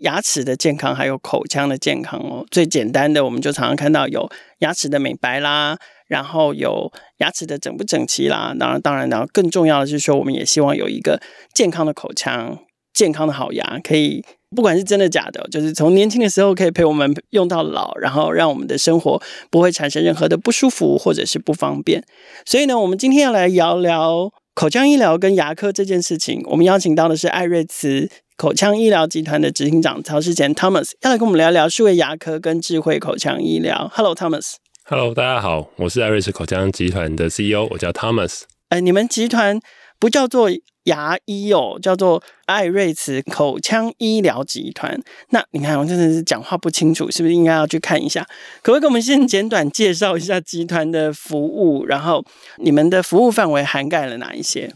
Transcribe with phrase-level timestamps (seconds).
[0.00, 2.46] 牙齿的健康，还有口腔的健康哦。
[2.50, 8.54] 最简单的，我们就常常看到有牙齿的美白啦，然后有牙齿的整不整齐啦。
[8.58, 11.20] 当然，当然，然后更重要的是说，我们也希望有一个
[11.54, 12.58] 健康的口腔、
[12.92, 14.24] 健康的好牙，可以
[14.54, 22.04] 不管是真的假的，就是从年轻的时候可以陪我们用到老，然后让我们的生活不会产生任何的不舒服或者是不方便。
[22.44, 24.32] 所以呢，我们今天要来聊聊。
[24.52, 28.10] 口腔医疗跟牙科这件事情，我们邀请到的是艾瑞慈
[28.40, 33.92] 口腔医疗集团的执行长曹世贤 Thomas，要来跟我们聊聊数位牙科跟智慧口腔医疗。
[33.92, 34.54] Hello，Thomas。
[34.84, 38.44] Hello，大家好，我是艾瑞斯口腔集团的 CEO，我叫 Thomas。
[38.70, 39.60] 哎，你们集团
[39.98, 40.50] 不叫做？
[40.84, 44.98] 牙医哦，叫做艾瑞茨口腔医疗集团。
[45.28, 48.26] 那你看，我真的是讲话不清楚，是不是应该要去看一下？
[48.62, 51.84] 可不可以给我们先简短介绍一下集团的服务？
[51.84, 52.24] 然后
[52.56, 54.72] 你们的服务范围涵盖了哪一些？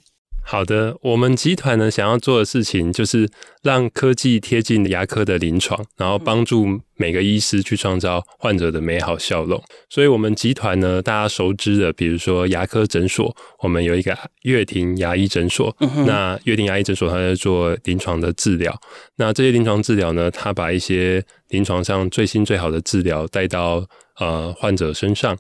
[0.47, 3.29] 好的，我们集团呢，想要做的事情就是
[3.63, 9.61] 让科技贴近牙科的临床，然后帮助每个医师去创造患者的美好笑容。
[9.89, 15.75] 所以，我们集团呢，大家熟知的，比如说牙科诊所，我们有一个乐庭牙医诊所。
[15.81, 18.79] 嗯、那乐庭牙医诊所，它在做临床的治疗。
[19.17, 23.85] 那这些临床治疗呢，它把一些临床上最新最好的治疗带到
[24.21, 25.37] 呃患者身上。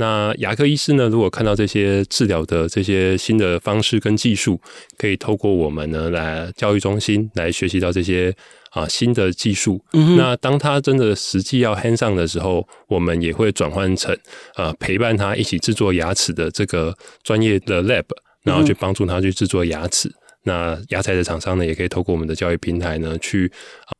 [0.00, 4.60] 那牙科医师呢，如果看到这些治疗的这些新的方式跟技术，
[4.96, 8.32] 可以透过我们呢来教育中心来学习到这些
[8.70, 9.84] 啊新的技术。
[9.94, 10.16] 嗯。
[10.16, 14.16] 那当他真的实际要 hands on 的时候，我们也会转换成
[14.54, 18.04] 啊陪伴他一起制作牙齿的这个专业的 lab，
[18.44, 20.08] 然后去帮助他去制作牙齿。
[20.08, 20.14] 嗯。
[20.44, 23.50] 那牙材的厂商呢，也可以透过我们的教育平台呢，去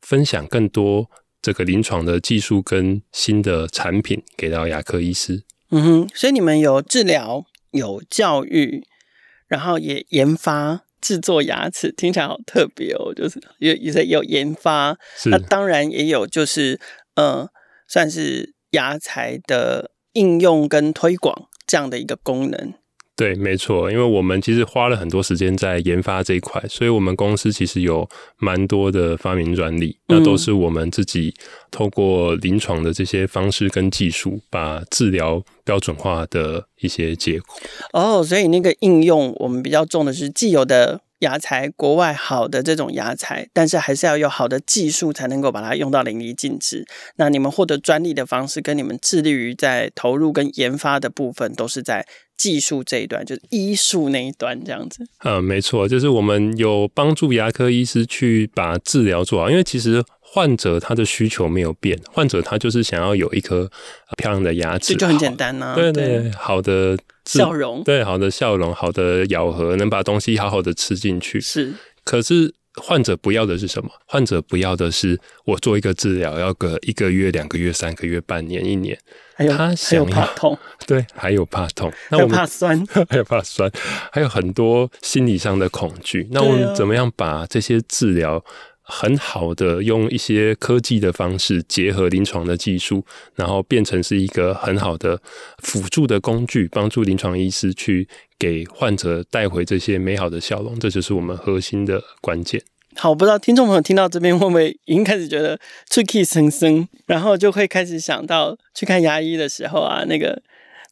[0.07, 1.05] 分享更多
[1.41, 5.43] 这个临床的技术跟新的产品给到牙科医师。
[5.71, 8.83] 嗯哼，所以你们有治疗、有教育，
[9.47, 13.13] 然后也研发制作牙齿，听起来好特别哦。
[13.13, 16.79] 就是有有有研发，那当然也有就是
[17.15, 17.47] 呃，
[17.87, 22.73] 算是牙材的应用跟推广这样的一个功能。
[23.19, 28.07] 对，没错，因为我们其实花了很多时间在研发这一块，所以我们公司其实有
[28.37, 31.33] 蛮多的发明专利，那都是我们自己
[31.69, 37.55] 透过临床的这些方式跟技术，把治疗标准化的一些结果。
[37.91, 41.01] 哦，所以那个应用我们比较重的是既有的。
[41.19, 46.87] 牙材，国外好的这种牙材，但是还是要有好的技术才能够把它用到淋漓尽致。
[47.17, 52.07] 那你们获得专利的方式，跟你们致力于在投入跟研发的部分，都是在
[52.39, 55.05] 技术这一端，就是医术那一端这样子。
[55.25, 60.03] 嗯，没错，就是我们有帮助牙科医师去把治疗做好，因为其实。
[60.31, 63.67] 患者他的需求没有变，患者他就是想要有一颗
[64.15, 65.75] 漂亮的牙齿，这就很简单呐、啊。
[65.75, 66.95] 对对，对，好的
[67.25, 71.41] 笑容，对，好的笑容，好的咬合，能把东西好好的吃进去。
[71.41, 71.73] 是，
[72.03, 73.89] 可是患者不要的是什么？
[74.05, 78.97] 患者不要的是我做一个治疗要个一个月、两个月、三个月、半年、一年，
[79.35, 80.57] 还有他想要还有怕痛，
[80.87, 83.71] 对，还有怕痛，那我们怕酸， 还有怕酸，
[84.11, 86.27] 还有很多心理上的恐惧。
[86.31, 88.43] 那我们怎么样把这些治疗？
[88.89, 93.05] 很好的用一些科技的方式结合临床的技术，
[93.35, 95.21] 然后变成是一个很好的
[95.59, 98.07] 辅助的工具，帮助临床医师去
[98.39, 102.61] 给患者带回这些美好的笑容，这就是我们核心的关键。
[102.95, 105.57] 好，我不知道听众朋友听到这边会不会已经开始觉得
[105.89, 110.41] tricky 生生，然后就会开始想到去看牙医的时候啊，那个。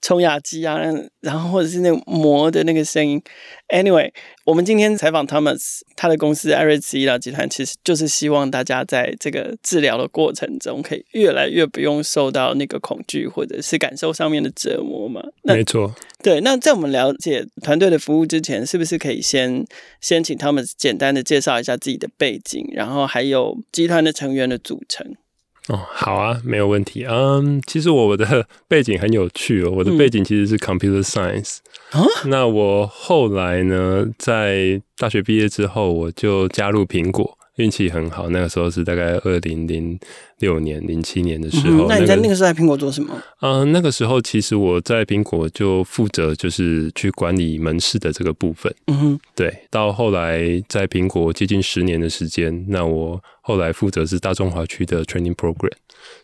[0.02, 0.80] 冲牙机啊，
[1.22, 3.22] 然后或者是那个磨的那个声音。
[3.69, 4.12] Anyway，
[4.46, 15.22] 我们今天采访 Thomas，他的公司艾瑞斯医疗集团，其实就是希望大家在这个治疗的过程中，可以越来越不用受到那个恐惧或者是感受上面的折磨嘛。
[15.44, 15.94] 那没错。
[16.23, 19.66] 对，那在我们了解团队的服务之前，是不是可以先
[20.02, 25.16] 先请 Thomas 简单的介绍一下自己的背景，然后还有集团的成员的组成？
[25.67, 27.05] 哦，好啊，没有问题。
[27.05, 31.58] 嗯，其实我的背景很有趣哦，我的背景其实是 computer science。
[31.93, 32.03] 嗯。
[32.29, 37.36] 那我后来呢，在大学毕业之后，我就加入苹果。
[37.57, 39.99] 运气很好，那个时候是大概二零零
[40.39, 41.85] 六年、零七年的时候。
[41.85, 43.13] 嗯、那你在那个时候在苹果做什么？
[43.41, 48.73] 嗯、呃，那个时候其实我在苹果就负责就是去管理门市的这个部分。
[48.87, 49.53] 嗯哼，对。
[49.69, 55.71] 到后来在苹果接近十年的时间，那我后来负责是大中华区的 training program，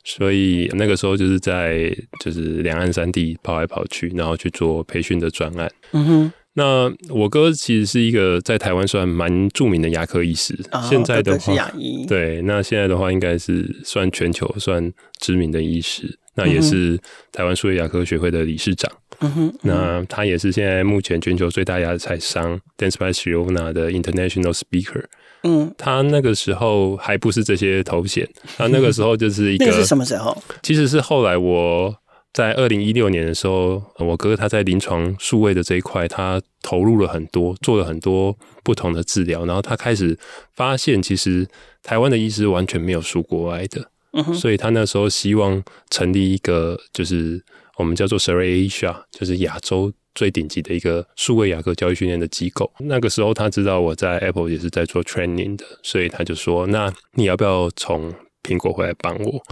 [0.04, 5.72] 所以那个时候就是在就是两岸三地跑来跑去，然后去做培训的专案。
[5.94, 6.34] 嗯哼。
[6.56, 11.72] 那我哥其实是一个在台湾算蛮著名的牙科医师，哦、现在的话
[12.08, 17.00] 对，那现在的话应该是算全球算知名的医师，那也是
[17.32, 18.92] 台湾数位牙科学会的理事长。
[19.20, 25.06] 嗯哼，那他也是现在目前全球最大牙材商 Dentsply Sirona 的 International Speaker。
[25.44, 28.28] 嗯，他那个时候还不是这些头衔，
[28.58, 30.36] 他那个时候就是一 个，那个是什么时候？
[30.62, 31.96] 其实是后来我
[32.34, 40.18] 在二零一六年的时候，我哥他在临床数位的这一块，他投入了很多，做了很多不同的治疗，然后他开始
[40.54, 41.48] 发现，其实
[41.84, 47.44] 台湾的医师完全没有输国外的，嗯哼，所以他那时候希望成立一个，就是
[47.78, 49.94] 我们叫做 s e r a Asia，就是亚洲。
[50.16, 52.72] 最顶级的一个数位牙科教育训练的机构。
[52.82, 58.14] 那个时候他知道我在 Apple 也是在做 training 的，所以他就说：“那你要不要从
[58.44, 59.44] 苹果回来帮我？”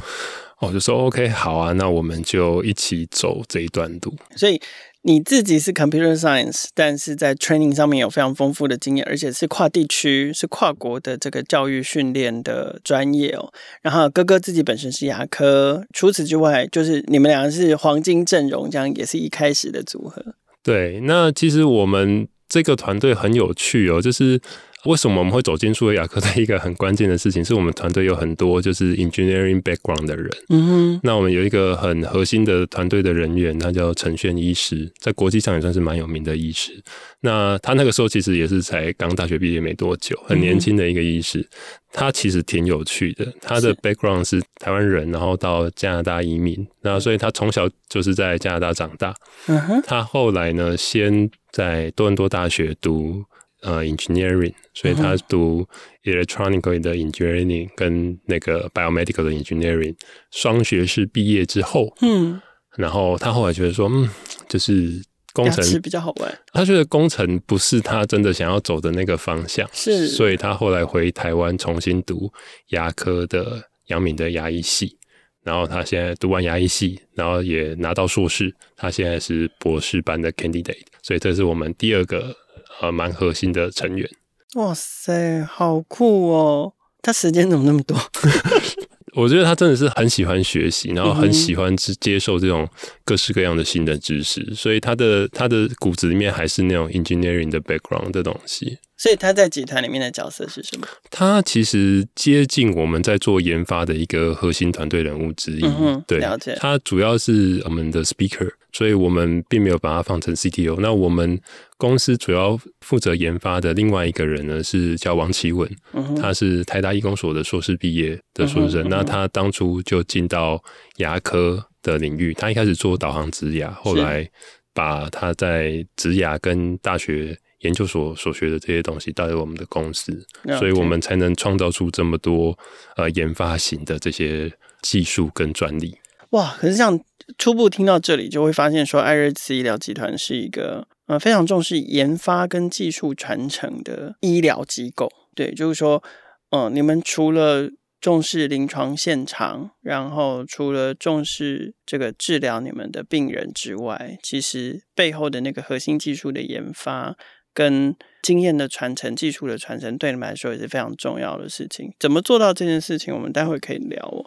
[0.61, 4.61] 我就说：“OK，好啊，那我们就一起走这一段路。”所以。
[5.03, 13.51] 你自己是 computer science，但是在 training 上面有非常丰富的经验，而且是跨地区、是跨国的这个教育训练的专业哦。
[13.81, 20.23] 然后哥哥自己本身是牙科，除此之外，就是你们两个是黄金阵容，这样也是一开始的组合。
[20.61, 24.39] 对，那其实我们这个团队很有趣哦，就是。
[24.85, 30.29] 为什么我们会走进数位牙科的一个很关键的事情，是我们团队有很多就是 engineering background 的人。
[30.49, 30.99] 嗯哼。
[31.03, 36.71] 那我们有一个很核心的团队的人员，他叫陈炫医师，在国际上也算是蛮有名的医师。
[37.19, 41.47] 那他那个时候其实也是才刚大学毕业没多久，很年轻的一个医师。
[41.93, 49.13] 他其实挺有趣的，他的 background 是台湾人，然后到加拿大移民，那所以他从小就是在加拿大长大。
[49.47, 49.81] 嗯哼。
[49.85, 53.23] 他后来呢，先在多伦多大学读。
[53.61, 55.67] 呃、uh，engineering，所以他读
[56.03, 59.95] electronic 的 engineering 跟那个 biomedical 的 engineering
[60.31, 62.41] 双学士毕业之后，嗯，
[62.75, 64.09] 然后他后来觉得说，嗯，
[64.49, 72.33] 就是工程比较好玩，他觉得工程不是他真的想要走的那个方向，是，所以他后来回台湾重新读
[72.69, 74.97] 牙科的杨敏的牙医系，
[75.43, 82.35] 然后他现在读完牙医系，然后也拿到硕士，他现在是博士班的 candidate，所以这是我们第二个。
[82.81, 84.09] 呃，蛮核心的成员。
[84.55, 86.73] 哇塞，好酷哦！
[87.01, 87.97] 他时间怎么那么多？
[89.13, 92.67] 我觉得他真的是很喜欢学习，然后很喜欢接受这种
[93.03, 98.77] 各式各样的新的知识，嗯、所以他的他的骨子里面还是那种 engineering 的 background 的东西。
[98.95, 100.87] 所以他在集团里面的角色是什么？
[101.09, 105.61] 他其实接近我们在做研发的一个核心团队人物之一。
[105.63, 106.55] 嗯，对，了解。
[106.59, 110.77] 他主要是我们的 speaker，所以我们并没有把它放成 CTO。
[110.79, 111.39] 那我们
[111.77, 118.89] 公司主要负责研发的另外一个人呢，是叫王奇文，嗯，他是台大医工所的硕士毕业的硕士生，嗯。
[118.89, 120.61] 那他当初就进到
[120.97, 124.29] 牙科的领域，他一开始做导航植牙，后来
[124.73, 127.37] 把他在植牙跟大学。
[127.61, 130.25] 研究所所学的这些东西带入我们的公司
[130.57, 132.57] 所以我们才能创造出这么多
[132.95, 134.51] 呃研发型的这些
[134.81, 135.95] 技术跟专利。
[136.31, 136.55] 哇！
[136.59, 136.99] 可是这样
[137.37, 145.11] 初步听到这里，就会发现说，艾瑞慈医疗集团是一个呃非常重视研发跟技术传承的医疗机构。
[145.35, 146.03] 对，就是说，
[146.51, 147.69] 嗯、你们除了
[147.99, 157.15] 重视临床现场，然后除了重视这个治疗你们的病人之外，其实背后的那个核心技术的研发。
[157.53, 161.93] 跟经验的传承、技术的传承，对你们来说也是非常重要的事情。
[161.99, 164.23] 怎么做到这件事情，我们待会可以聊哦。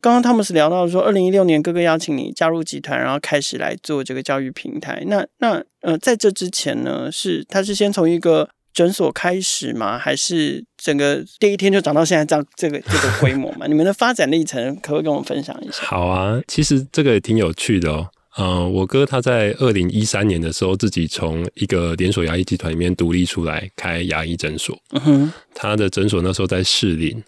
[0.00, 5.02] 刚刚汤姆斯聊到说，二零一六年哥哥邀请你加入集团，然后开始来做这个教育平台。
[5.06, 9.98] 那那呃，在这之前呢，是他是先从一个诊所开始吗？
[9.98, 13.66] 还是整个第一天就涨到现在这样这个这个规模嘛？
[13.68, 15.82] 你们的发展历程可不可以跟我们分享一下？
[15.82, 18.08] 好啊，其实这个也挺有趣的哦。
[18.36, 24.78] 嗯、呃，我哥他在二零一三年的时候，自己从一个连锁牙医集团里面独立出来开牙医诊所。
[24.92, 27.20] 嗯哼，他的诊所那时候在士林。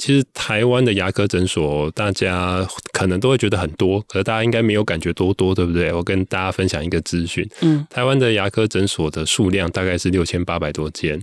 [0.00, 5.92] 其实台湾的牙科诊所，大家可能都会觉得很多，可是大家应该没有感觉多多，对不对？
[5.92, 7.46] 我跟大家分享一个资讯。
[7.60, 11.20] 嗯，台湾的牙科诊所的数量大概是六千八百多间。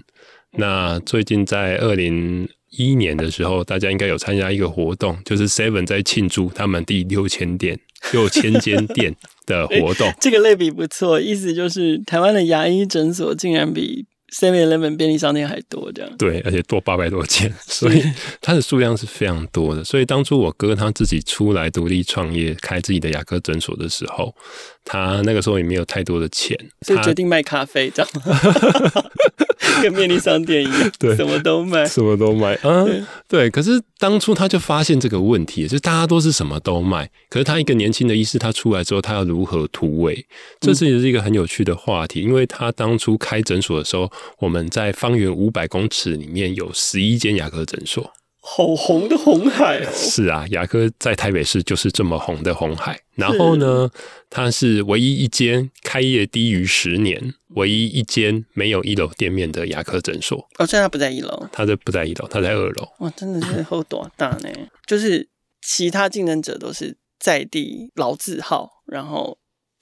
[0.51, 7.79] 那最近在二零一一年的时候，大家应该有参加一个活动，就是 Seven 在庆祝他们第六千店、
[8.13, 9.15] 六千间店
[9.47, 10.13] 的活动。
[10.21, 14.05] 这个类比不错，意思就是台湾的牙医诊所竟然比
[14.35, 16.17] Seven Eleven 便利商店还多，这样。
[16.17, 18.03] 对，而且多八百多件， 所以
[18.41, 19.83] 它的数量是非常多的。
[19.83, 24.35] 所以当初我哥他自己出来独立创业，开自己的牙科诊所的时候，
[24.83, 28.11] 他那个时候也没有太多的钱，所以决定卖咖啡，这样。
[29.81, 32.85] 跟便利商店一样， 对，什么都卖，什么都卖啊。
[33.27, 40.25] 对，可是当初他就发现这个问题，就是大家都是什么都卖，可是他一个年轻的医师，他出来之后，他要如何突围？
[40.59, 48.11] 这是也是一个很有趣的话题，因为他当初开诊所的时候，我们在方圆五百公尺里面有十一间牙科诊所。
[48.49, 49.91] 好红的红海哦！
[49.93, 52.97] 是啊，牙科在台北市就是这么红的红海。
[53.15, 53.89] 然后呢，
[54.29, 60.37] 它是唯一一间开业低于十年、唯一一间没有一楼店面的牙科诊所。
[60.57, 62.87] 哦，现在它不在一楼，它在不在一楼，它在二楼。
[62.99, 64.49] 哇，真的是好多大呢！
[64.85, 65.27] 就是
[65.61, 69.37] 其他竞争者都是在地老字号，然后。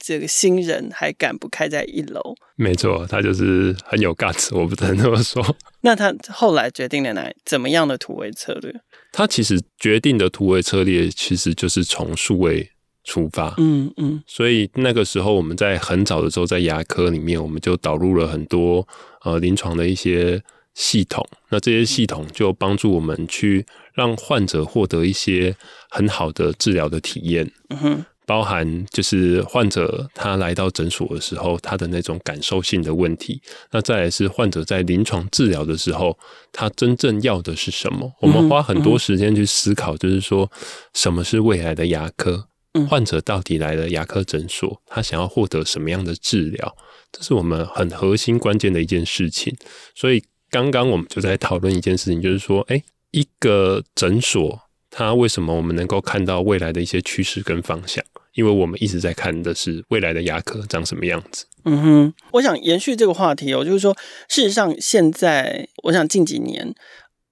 [0.06, 2.20] 这个新人还敢不开在一楼？
[2.54, 5.44] 没错，他就是很有 guts，我不能这么说。
[5.80, 8.72] 那他后来决定了哪怎么样的突围策略？
[9.10, 12.70] 他其实决定的突围策略其实就是从数位
[13.02, 13.52] 出发。
[13.58, 14.22] 嗯嗯。
[14.28, 18.86] 所以那个时候我们在很早的时候在牙科里面，我们就导入了很多
[19.24, 20.40] 呃临床的一些
[20.74, 21.26] 系统。
[21.48, 25.56] 那这些系统就帮助我们去让患者获得一些
[25.90, 27.50] 很好的治疗的体验。
[27.70, 28.04] 嗯哼。
[28.26, 33.40] 包含就是患者他来到诊所的时候，他的那种感受性的问题。
[33.70, 36.18] 那再来是患者在临床治疗的时候，
[36.52, 38.12] 他真正要的是什么？
[38.20, 40.50] 我们花很多时间去思考，就是说
[40.92, 42.48] 什么是未来的牙科？
[42.90, 46.76] 患者到底来了牙科诊所，他想要获得什么样的治疗？
[47.12, 49.56] 这是我们很核心关键的一件事情。
[49.94, 54.60] 所以刚刚我们就在讨论一件事情，就是说，哎，一个诊所。
[54.88, 58.02] 它为什么我们能够看到未来的一些趋势跟方向？
[58.36, 61.44] 因为我们一直在看的是未来的牙科长什么样子。
[61.64, 63.92] 嗯哼，我想延续这个话题哦，就是说，
[64.28, 66.72] 事实上现在，我想近几年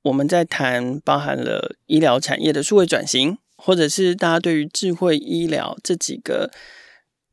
[0.03, 6.51] 我们在谈包含了医疗产业的数位转型，或者是大家对于智慧医疗这几个。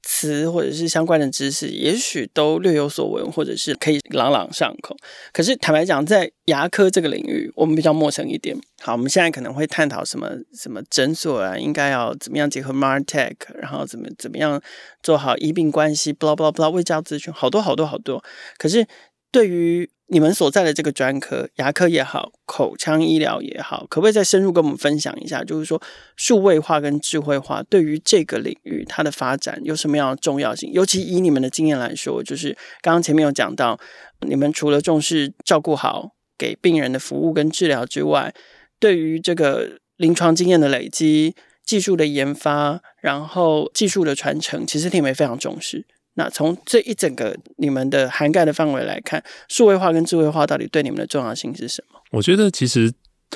[0.03, 4.96] 词或者是相关的知识，也许都略有所闻，或者是可以朗朗上口。
[5.31, 8.58] 可是坦白讲，在牙科这个领域，我们比较陌生一点。
[8.81, 14.60] 好，我们现在可能会探讨什么什么诊所啊，应该要怎么样结合 MarTech，然后怎么怎么样
[15.03, 18.24] 做好医病关系，blah blah blah，卫教咨询，好多好多好多。
[18.58, 18.86] 可是
[19.31, 25.41] 对于你们所在的这个专科，牙科也好，口腔医疗也好，可不可以再深入跟我们分享一下？
[25.41, 25.81] 就是说，
[26.17, 30.69] 数位化跟智慧化对于这个领域它的发展有什么样的重要性？
[30.73, 32.50] 尤其以你们的经验来说，就是
[32.81, 33.79] 刚刚前面有讲到，
[34.27, 38.33] 你们除了重视照顾好给病人的服务跟治疗之外，
[38.79, 41.33] 对于这个临床经验的累积、
[41.63, 45.85] 技术的研发，然后技术的传承，其实你们也非常重视。
[46.15, 52.00] 那从这一整个你们的涵盖的范围来看，数位化跟智慧化到底对你们的重要性是什么？
[52.12, 52.91] 我觉得其实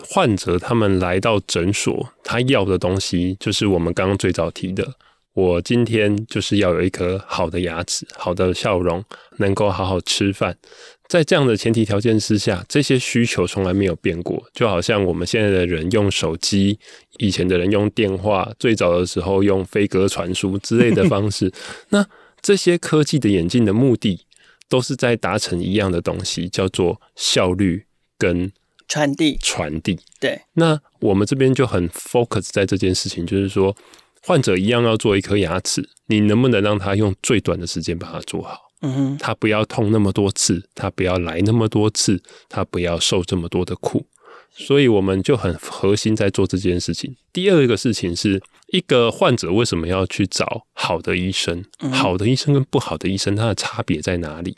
[0.09, 4.85] 患者他们来到诊所，他要的东西就是我们刚刚最早提的，
[5.33, 9.01] 我今天就是要有一颗好的牙齿、好的笑容，
[9.37, 10.57] 能够好好吃饭。
[11.07, 14.43] 在这样的前提条件之下，这些需求从来没有变过。
[14.53, 16.77] 就好像我们现在的人用手机，
[17.19, 21.49] 以前的人用电话，最早的时候用飞鸽传书之类的方式，
[21.87, 22.05] 那。
[22.45, 24.27] 这些科技的演进的目的，
[24.69, 27.87] 都是在达成一样的东西，叫做效率
[28.19, 28.51] 跟
[28.87, 29.35] 传递。
[29.41, 29.99] 传递。
[30.19, 30.43] 对。
[30.53, 33.75] 那我们这边就很 focus 在这件事情，就是说，
[34.21, 38.71] 患者一样要做一颗牙齿，你能不能让他用最短的时间把它做好？
[38.81, 39.17] 嗯哼。
[39.17, 44.05] 他不要痛那么多次，他不要来那么多次，他不要受这么多的苦。
[44.57, 47.15] 所以我们就很核心在做这件事情。
[47.33, 51.63] 第二个事情是一个患者为什么要去找好的医生？
[51.91, 54.55] 好的医生跟不好的医生，它的差别在哪里？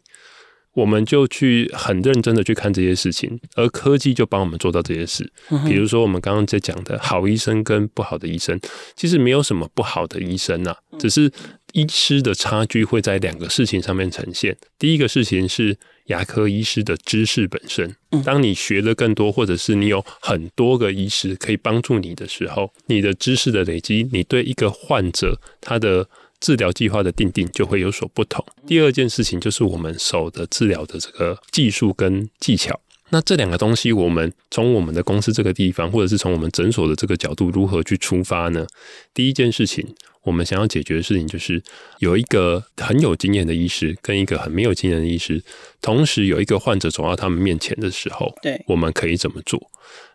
[0.74, 5.28] 我们就去很认真的去看这些事情，而科技就帮我们做到这些事。
[5.66, 8.60] 比如说我们刚刚在讲的好医生跟不好的医生，
[8.96, 11.32] 其实没有什么不好的医生呐，只是
[11.74, 14.58] 医师的差距会在两个事情上面呈现。
[14.80, 15.78] 第一个事情是。
[16.08, 17.94] 牙科医师的知识本身，
[18.24, 26.08] 当你学的更多，或者是你有很多个医师可以帮助你的时候，你的知识的累积，你对一个患者他的
[26.40, 28.42] 治疗计划的定定就会有所不同。
[28.66, 32.80] 第二件事情就是我们手的治疗的这个技术跟技巧。
[33.10, 38.66] 那这两个东西，我们从我们的公司这个地方，或者是从我们诊所的这个角度，如何去出发呢？
[39.14, 39.86] 第一件事情。
[40.28, 41.64] 我们想要解决的事情，就是
[42.00, 45.42] 有一个很有经验的医师跟一个很没有经验的医师，
[45.82, 49.72] 同时有一个患者走到他们面前的时候，对，我们可以怎么做？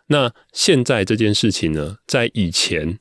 [0.07, 2.99] 那现在这件事情呢，在以前。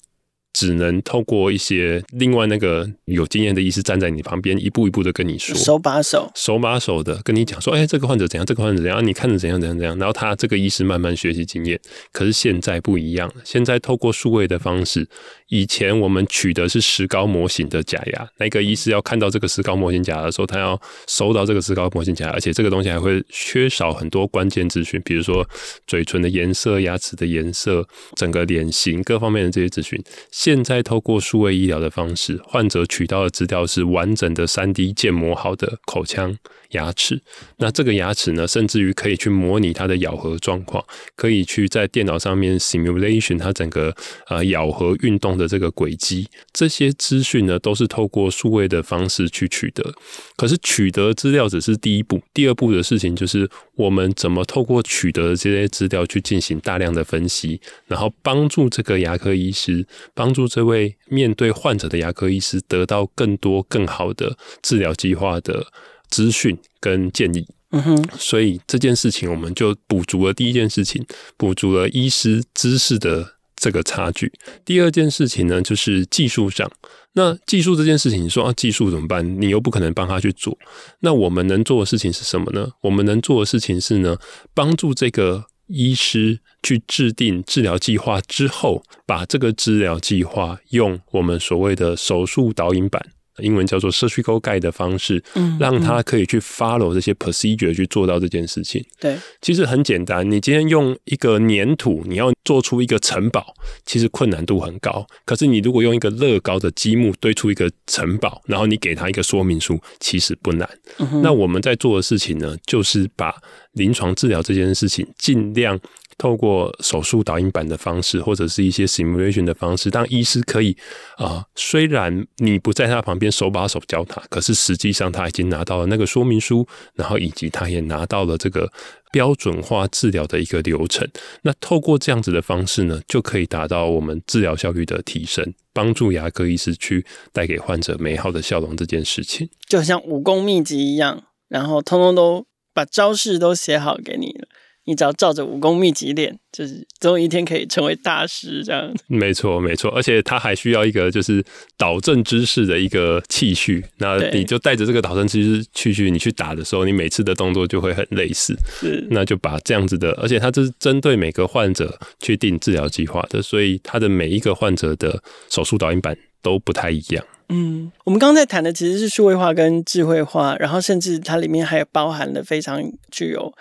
[0.55, 11.81] 只能透过一些另外那个有经验的医师站在你旁边，一步一步的跟你说，手把手、手把手的跟你讲说，哎，这个患者怎样，这个患者怎样，你看着怎样怎样怎样，然后他这个医师慢慢学习经验。
[12.13, 15.09] 可是现在不一样了，现在透过数位的方式，
[15.53, 25.47] 以前我们取的是石膏模型的假牙，那个医师要看到这个石膏模型假牙的时候，他要收到这个石膏模型假牙，而且这个东西还会缺少很多关键资讯，比如说
[25.87, 30.03] 嘴唇的颜色、牙齿的颜色、整个脸型各方面的这些资讯。
[30.31, 36.39] 现在透过数位医疗的方式，患者取到的资料是完整的三 D 建模好的口腔。
[36.73, 37.21] 牙齿，
[37.59, 40.85] 那这个牙齿呢，甚至于可以去模拟它的咬合状况，
[41.17, 43.95] 可以去在电脑上面 simulation 它整个
[44.29, 49.95] 呃咬合运动的这个轨迹，这些资讯呢，都是透过数位的方式去取得。
[50.37, 65.67] 可是取得资料只是第一步，第二步的事情就是我们怎么透过取得这些资料去进行大量的分析，然后帮助这个牙科医师，帮助这位面对患者的牙科医师得到更多更好的治疗计划的。
[66.13, 71.03] 资讯跟建议，嗯哼，所以这件事情我们就补足了第一件事情，
[71.39, 74.31] 补足了医师知识的这个差距。
[74.63, 76.71] 第二件事情呢，就是技术上。
[77.15, 79.41] 那技术这件事情，你说啊，技术怎么办？
[79.41, 80.57] 你又不可能帮他去做。
[81.01, 82.69] 那我们能做的事情是什么呢？
[82.83, 84.19] 我们能做的事情是呢，
[84.55, 93.03] 帮助这个医师去制定治疗计划之后，把这个治疗计划用我们所谓的手术导引板。
[93.39, 98.85] 英文叫做 surgical guide 的方式，嗯，让他可以去 follow 这些 procedure 去做到这件事情。
[99.01, 100.29] 对，其实很简单。
[100.31, 103.55] 你今天用一个粘土，你要做出一个城堡，
[103.87, 105.07] 其实困难度很高。
[105.25, 110.69] 可是你如果用一个乐高的积木堆出一个城堡，然后你给他一个说明书，其实不难。
[110.99, 111.23] 嗯。
[111.23, 113.35] 那我们在做的事情呢，就是把
[113.73, 115.79] 临床治疗这件事情尽量。
[116.19, 120.77] 透过手术导引板的方式，或者是一些 simulation 的方式，当医师可以
[121.17, 128.71] 啊、呃，虽然你不在他旁边手把手教他，可是实际上他已经拿到了那个说明书，然后以及他也拿到了这个
[129.11, 131.09] 标准化治疗的一个流程。
[131.43, 144.49] 那透过这样子的方式呢，就可以达到我们治疗效率的提升，帮助牙科医师去带给患者美好的笑容这件事情，就像武功秘籍一样，然后通通都把招式都写好给你了。
[144.85, 148.93] 你只要照着武功秘籍练，就是总有一天可以成为大师这样。
[149.07, 151.45] 没错，没错，而且他还需要一个就是
[151.79, 153.85] 导正知识的一个器具。
[153.99, 158.57] 那你就带着这个导正知识器具，你去打的时候，你每次的动作就会很类似。
[158.81, 167.25] 是，那就把这样子的，而且它这是针对每个患者去定治疗计划的，所以它的每一个患者的手术导引板都不太一样。
[167.51, 173.53] 嗯，我们刚刚在谈的其实是数位化跟智慧化，然后甚至它里面还包含了非常具有。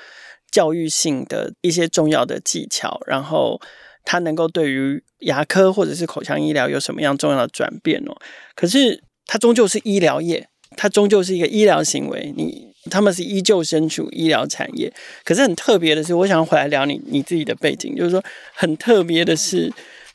[0.52, 3.60] 教育性的一些重要的技巧，然后
[4.04, 8.16] 它能够对于牙科或者是口腔医疗有什么样重要的转变哦？
[8.54, 14.92] 可是它终究是医疗业，它终究是一个医疗行为，你他们是依旧身处医疗产业。
[15.24, 18.22] 可是很特别的是，我想回来聊你你自己的背景，就是说
[18.54, 19.72] 很特别的是，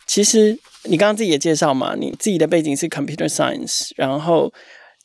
[0.07, 4.53] 其实你刚刚自己也介绍嘛，你自己的背景是 computer science，然后。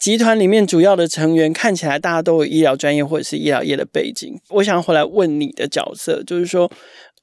[0.02, 4.36] 集团里面主要的成员看起来大家都有医疗专业或者是医疗业的背景。
[4.50, 6.72] 我想回来问你的角色，就是说，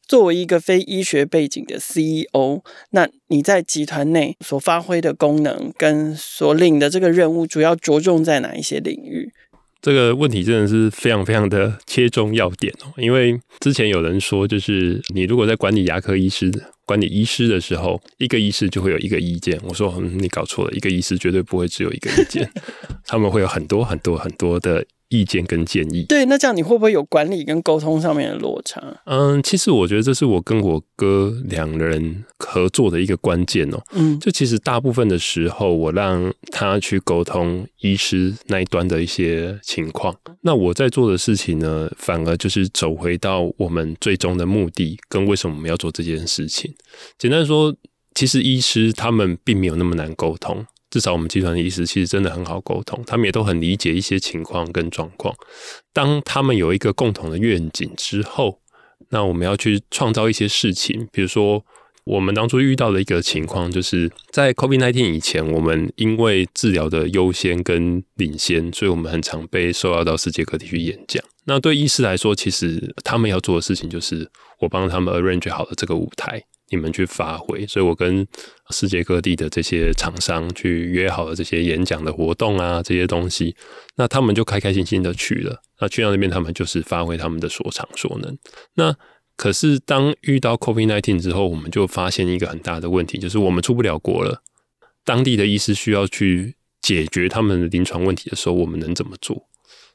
[0.06, 9.32] 作为一个非医学背景的 CEO，那你在集团内所发挥的功能跟所领的这个任务，主要着重在哪一些领域？
[9.82, 16.48] 这个问题真的是非常非常的切中要点哦，因为之前有人说，就是你如果在管理牙科医师、
[16.88, 19.60] 管理医师的时候，一个医师就会有一个意见。
[19.62, 22.50] 我说，嗯，你搞错了，一个医师绝对不会只有一个意见，
[23.04, 24.82] 他们会有很多很多很多的。
[25.08, 28.82] 意见跟建议，对，那这样你会不会有管理跟沟通上面的落差？
[29.06, 33.82] 嗯，其实我觉得这是我跟我哥两人合作的一个关键哦。
[33.92, 46.74] 嗯，就其实大部分的时候，我让他去沟通医师那一端的一些情况，那我在做的事情呢，反而就是走回到我们最终的目的跟为什么我们要做这件事情。
[47.18, 47.74] 简单说，
[48.14, 50.66] 其实医师他们并没有那么难沟通。
[50.90, 55.34] 至少我们集团的医师其实真的很好沟通，他们也都很理解一些情况跟状况。
[55.92, 58.60] 当他们有一个共同的愿景之后，
[59.10, 61.08] 那我们要去创造一些事情。
[61.12, 61.64] 比如说，
[62.04, 71.22] 我们当初遇到的一个情况，就是在 COVID-19 以前，我们因为治疗的优先跟领先，所以我们很常被受邀到世界各地去演讲。
[71.44, 76.42] 那对医师来说，其实他们要做的事情就是我帮他们 arrange 好了这个舞台。
[76.70, 78.26] 你们去发挥，所以我跟
[78.70, 83.56] 世界各地的这些厂商去约好了这些演讲的活动啊，这些东西，
[83.96, 85.62] 那他们就开开心心的去了。
[85.80, 88.36] 那去到那边，他们就是发挥他们的所长所能。
[88.74, 88.94] 那
[89.36, 94.42] 可是当遇到 COVID-19 之后，我们就发现一个很大的问题，就是我们出不了国了。
[95.04, 99.48] 当地的医师需要去解决他们的临床问题的时候，我们能怎么做？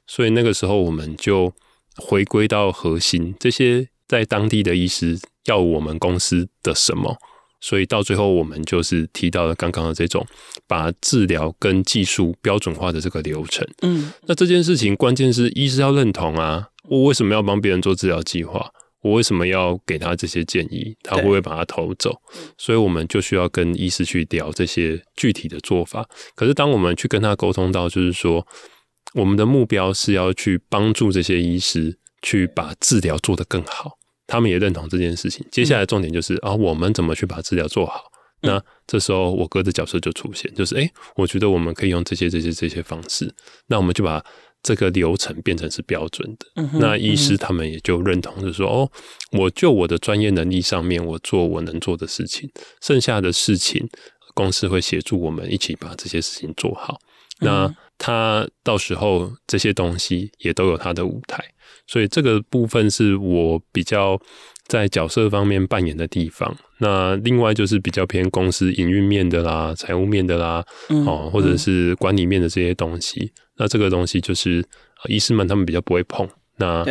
[0.08, 1.54] 所以那个时候，我们就
[1.98, 5.20] 回归到核心，这些在当地的医师。
[5.46, 7.18] 要我们公司的什么？
[7.62, 10.26] 所以到最后我们就是提到了刚刚的这种
[10.68, 13.66] 把治疗跟技术标准化的这个流程。
[13.84, 18.70] 嗯，那这件事情关键是医师要认同啊，我为什么要帮别人做治疗计划？
[19.02, 20.96] 我为什么要给他这些建议？
[21.04, 22.14] 他会不会把他偷走？
[22.58, 26.06] 所以我们就需要跟医师去聊这些具体的做法。
[26.36, 28.46] 可是当我们去跟他沟通到，就是说
[29.14, 33.98] 我们的目标是要去帮助这些医师去把治疗做得更好。
[34.28, 35.46] 他们也认同这件事情。
[35.52, 38.04] 接下来重点就是、嗯、啊，我们怎么去把治疗做好？
[38.42, 43.34] 那这时候我哥的角色就出现，就是哎、欸，我觉得我们可以用这些、这些、这些方式。
[43.68, 44.22] 那我们就把
[44.62, 46.48] 这个流程变成是标准的。
[46.56, 48.92] 嗯、那医师他们也就认同，就是说哦，
[49.32, 52.50] 我就我的专业能力上面，我做我能做的事情，
[52.82, 53.88] 剩下的事情
[54.34, 57.00] 公司会协助我们一起把这些事情做好。
[57.40, 57.74] 那
[58.06, 61.42] 他到时候这些东西也都有他的舞台。
[61.88, 64.20] 所以这个部分是我比较
[64.68, 66.54] 在角色方面扮演的地方。
[66.80, 70.66] 那另外就是比较偏公司营运面的啦、财务面的啦，
[71.08, 73.32] 哦，或者是管理面的这些东西。
[73.56, 74.62] 那这个东西就是
[75.08, 76.28] 医师们他们比较不会碰。
[76.58, 76.86] 那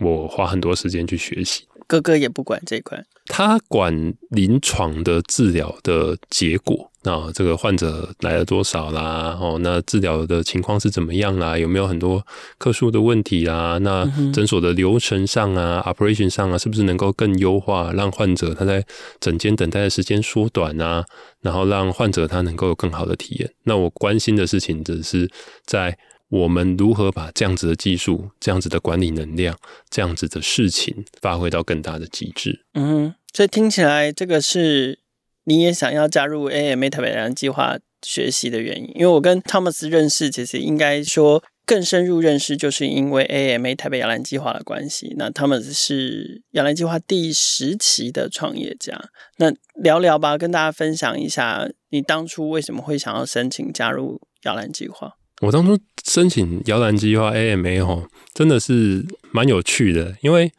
[0.00, 1.66] 我花很多时间去学习。
[1.86, 6.90] 哥哥也不管这块，他管临床的治疗的结果。
[7.06, 9.36] 那这个患者来了多少啦？
[9.38, 11.58] 哦，那治疗的情况是怎么样啦？
[11.58, 13.76] 有没有很多客诉的问题啦？
[13.82, 18.82] 那诊所的流程上啊、嗯、operation 上啊，是不是能够更优化，让患者他在
[19.20, 21.04] 诊间等待的时间缩短啊？
[21.42, 23.52] 然后让患者他能够有更好的体验。
[23.64, 25.30] 那我关心的事情只是
[25.66, 29.58] 在我们如何把这样子的技术、这样子的管理能量、
[29.90, 32.64] 这样子的事情发挥到更大的极致。
[32.74, 35.00] 嗯，所以听起来这个是。
[35.46, 45.14] 你也想要加入 AMA 台北亚兰计划学习的原因，因为我跟 Thomas 认识，其实应该说更深入认识，就是因为 AMA 台北摇篮计划的关系。
[45.18, 48.98] 那 Thomas 是摇篮计划第十期的创业家，
[49.36, 55.18] 那聊聊吧，跟大家分享一下你当初为什么会想要申请加入摇篮计划。
[55.40, 60.52] 我当初申请摇篮计划 AMA 哈，真的是蛮有趣的，因为。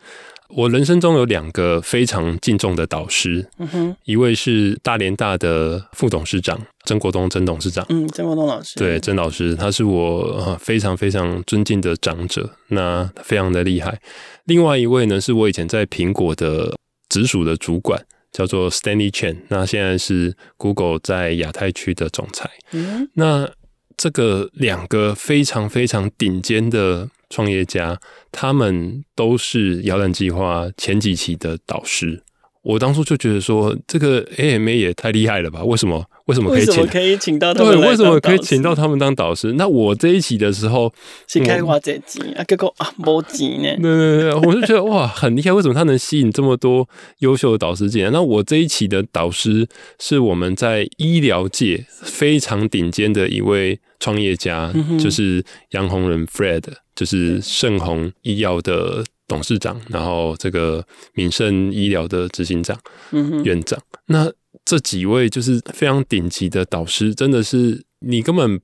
[0.48, 14.00] 我人生中有两个非常敬重的导师，嗯哼，一位是大连大的副董事长曾国东曾董事长，嗯，曾国东老师，对，曾老师，他是我非常非常尊敬的长者，那非常的厉害。
[14.46, 16.76] 另外一位呢，是我以前在苹果的
[17.10, 23.50] 直属的主管，叫做 Stanley Chen，那现在是 Google 在亚太区的总裁，嗯，那
[23.98, 27.10] 这个两个非常非常顶尖的。
[27.28, 28.00] 创业家，
[28.32, 32.24] 他们都是摇篮计划前几期的导师。
[32.66, 35.64] 我当初就觉得说，这个 AMA 也太厉害了吧？
[35.64, 36.04] 为什么？
[36.26, 36.88] 为什么可以请？
[36.88, 37.80] 可以请到他们？
[37.80, 39.54] 对，为什么可以请到他们当导师？
[39.54, 40.92] 那我这一期的时候，
[41.28, 43.78] 是开花这集啊，结果啊，没钱呢。
[43.80, 45.54] 对对对，我就觉得哇，很厉害。
[45.54, 48.10] 为什么他能吸引这么多优秀的导师进来？
[48.10, 49.68] 那我这一期的导师
[50.00, 56.64] 是我们在医疗界非常顶尖的一位创业家，嗯、就是杨洪仁 Fred，
[56.96, 62.80] 就是盛虹医药的董事长，然后这个民盛医疗的执行长、
[63.12, 63.80] 嗯、院长。
[64.08, 64.32] 那
[64.64, 68.60] 这几位就是非常顶级的导师，真的是你根本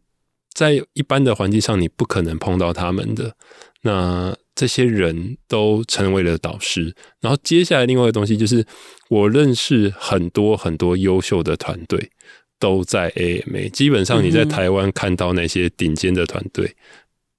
[0.53, 3.35] 在一般的环境上你不可能碰到他们的。
[3.83, 8.63] 那这些人都成为了导师，然后接下来另外一个东西就是，
[9.09, 12.11] 我认识很多很多优秀的团队
[12.59, 16.75] 都在 AMA，基本上你在台湾看到那些顶尖的团队。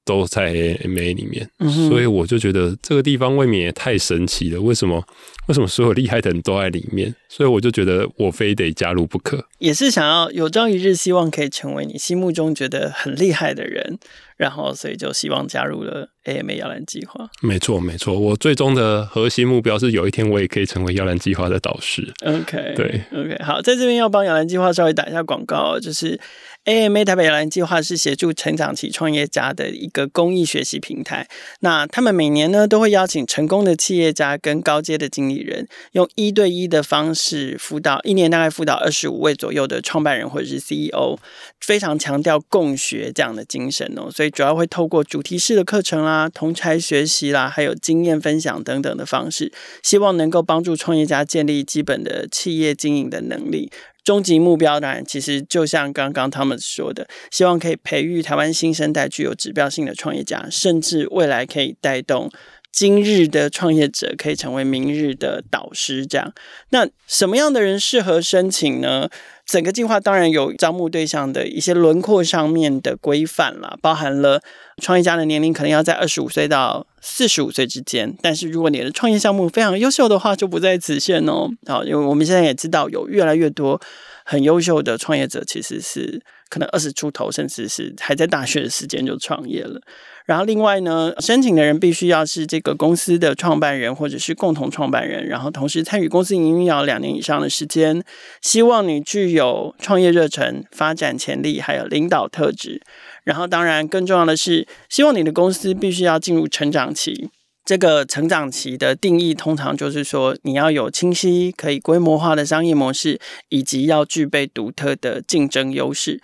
[0.04, 1.48] 都在 AMA 里面，
[1.88, 4.60] 所以我就觉得这个地方未免也太神奇了。
[4.60, 5.04] 为什么？
[5.48, 7.14] 为什么所有厉害的人都在里面？
[7.28, 9.44] 所以我就觉得我非得加入不可。
[9.58, 13.98] 也是想要有朝一日，希望可以成为你心目中觉得很厉害的人，
[14.36, 17.28] 然后所以就希望加入了 AMA 摇篮计划。
[17.40, 18.18] 没错，没错。
[18.18, 22.12] 我最终的核心目标是有一天我也可以成为摇篮计划的导师。
[22.24, 23.36] OK，对，OK。
[23.42, 26.18] 好，在这边要帮摇篮计划稍微打一下广告，就是。
[26.64, 31.26] AMA 台北摇篮计划是协助成长期创业家的一个公益学习平台。
[31.58, 41.18] 那他们每年呢都会邀请成功的企业家跟高阶的经理人，用一对一的方式辅导，一年大概辅导二十五位左右的创办人或者是 CEO，
[41.60, 44.08] 非常强调共学这样的精神哦。
[44.08, 49.50] 所以主要会透过主题式的课程啦、同侪学习啦，还有经验分享等等的方式，
[49.82, 53.72] 希望能够帮助创业家建立基本的企业经营的能力。
[54.04, 62.30] 终极目标当然，其实就像刚刚他们说的，希望可以培育台湾新生代具有指标性的创业家，甚至未来可以带动
[62.72, 66.06] 今日的创业者可以成为明日的导师。
[66.06, 66.32] 这样，
[66.70, 69.08] 那什么样的人适合申请呢？
[69.44, 74.40] 整个计划当然有招募对象的一些轮廓上面的规范啦，包含了
[74.82, 78.12] 创业家的年龄可能要在二十五岁到四十五岁之间。
[78.20, 81.48] 但是如果你的创业项目非常优秀的话，就不在此限哦。
[81.66, 83.80] 好，因为我们现在也知道有越来越多
[84.24, 89.80] 很优秀的创业者，其实是可能二十出头，甚至是还在大学的时间就创业了。
[90.24, 98.02] 然后另外呢，申请的人必须要是这个公司的创办人或者是共同创办人，然后同时参与公司营运要两年以上的时间。
[98.40, 102.80] 希望你具有创业热忱、发展潜力，还有领导特质。
[103.24, 107.30] 然后当然更重要的是，希望你的公司必须要进入成长期。
[107.64, 116.20] 这个成长期的定义通常就是说，你要有清晰可以规模化的商业模式，以及要具备独特的竞争优势。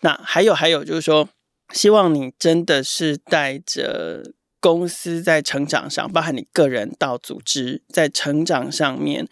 [0.00, 1.28] 那还有还有就是说。
[1.72, 9.28] 希望你真的是带着公司在成长上，包含你个人到组织在成长上面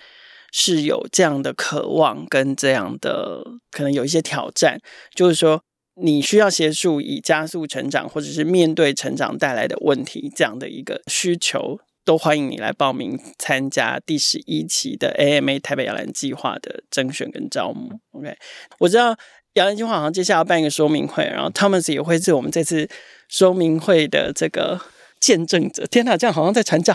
[0.53, 4.79] 是有这样的渴望跟这样的可能有一些挑战，
[5.13, 5.61] 就是说
[6.01, 17.99] 你需要协助以加速成长，或者是面对成长带来的问题这样的一个需求，都欢迎你来报名参加第十一期的 AMA 台北摇篮计划的甄选跟招募。
[18.13, 18.37] OK，
[18.79, 19.17] 我知道。
[19.55, 22.89] 摇篮计划好像接下来要办一个说明会，然后 Thomas 也会是我们这次
[23.29, 24.81] 说明会的这个
[25.21, 25.85] 见证者。
[25.91, 26.95] 天哪，这样好像在传教。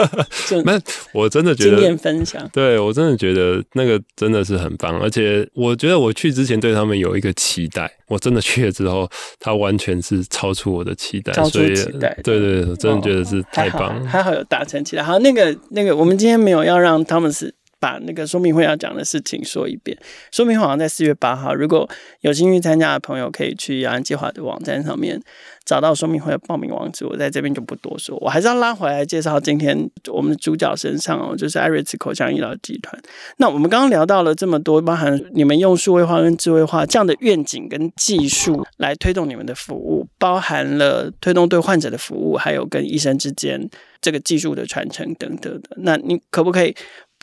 [0.64, 0.80] 那
[1.12, 12.18] 我真的觉得经验分享，对我真的觉得那个真的是很棒，而且我觉得我去之前对他们有一个期待，我真的去了之后，他完全是超出我的期待，超出期待。
[12.22, 15.02] 对对对，我真的觉得是太棒了，哦、还好有达成期待。
[15.02, 17.50] 好，那个那个，我们今天没有要让 Thomas。
[17.80, 19.96] 把那个说明会要讲的事情说一遍。
[20.32, 21.88] 说明会好像在四月八号，如果
[22.22, 25.22] 有兴趣参加的朋友，可以去雅安计划的网站上面
[25.68, 27.04] 找到说明会的报名网址。
[27.04, 29.78] 我在这边就不多说，我还是要拉回来介绍今天
[30.10, 32.98] 我们的主角身上哦，就是艾瑞茨口腔医疗集团。
[33.36, 43.68] 那我们刚刚聊到了这么多，包含你们用数位化跟智慧化这样的愿景跟技术来推动你们的服务，包含了推动对患者的服务，还有跟医生之间
[44.00, 45.76] 这个技术的传承等等的。
[45.82, 46.74] 那你可不可以？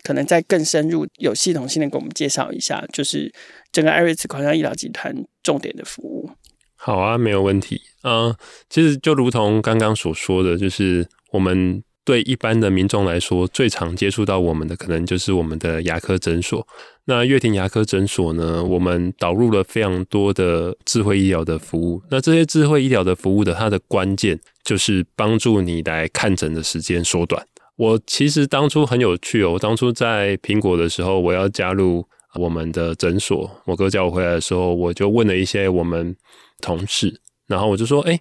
[0.03, 3.33] 可能再更深入、有系统性的给我们介绍一下，就是
[3.71, 6.29] 整个艾瑞茨口腔医疗集团重点的服务。
[6.75, 7.81] 好啊，没有问题。
[8.05, 8.35] 嗯、
[8.69, 16.65] 其实就如同刚刚所说的，就是我们对一般的民众来说，最常接触到我们的，可能就是我们的牙科诊所。
[17.05, 22.01] 那乐庭牙科诊所呢，我们导入了非常多的智慧医疗的服务。
[22.11, 27.43] 那这些智慧医疗的服务的，它的关键就是帮助你来看诊的时间缩短。
[27.75, 33.49] 我其实当初很有趣哦，我当初在苹果的时候，我要加入我们的诊所。
[33.65, 36.15] 我哥叫我回来的时候，我就问了一些我们
[36.61, 38.19] 同事，然后我就说：“哎，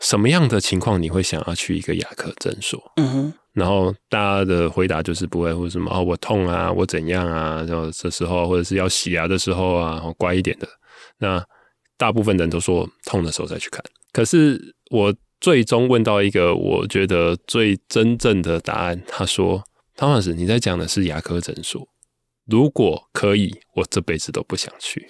[0.00, 3.34] 什么样的情况你会想要去一个牙科诊所？”嗯哼。
[3.52, 7.64] 然后大家的回答就是不会或者什么哦，我痛啊，我怎样啊？
[7.68, 10.66] 然后这时候或者是要洗牙的时候啊，乖一点的。
[11.18, 11.44] 那
[11.96, 13.82] 大部分人都说痛的时候再去看。
[14.12, 15.14] 可是我。
[15.42, 19.60] 最终问到一个我觉得最真正的答案，他说
[19.96, 21.84] ：“汤老师，你在讲的是牙科诊所。
[22.46, 25.00] 如果可以，我这辈子都不想去；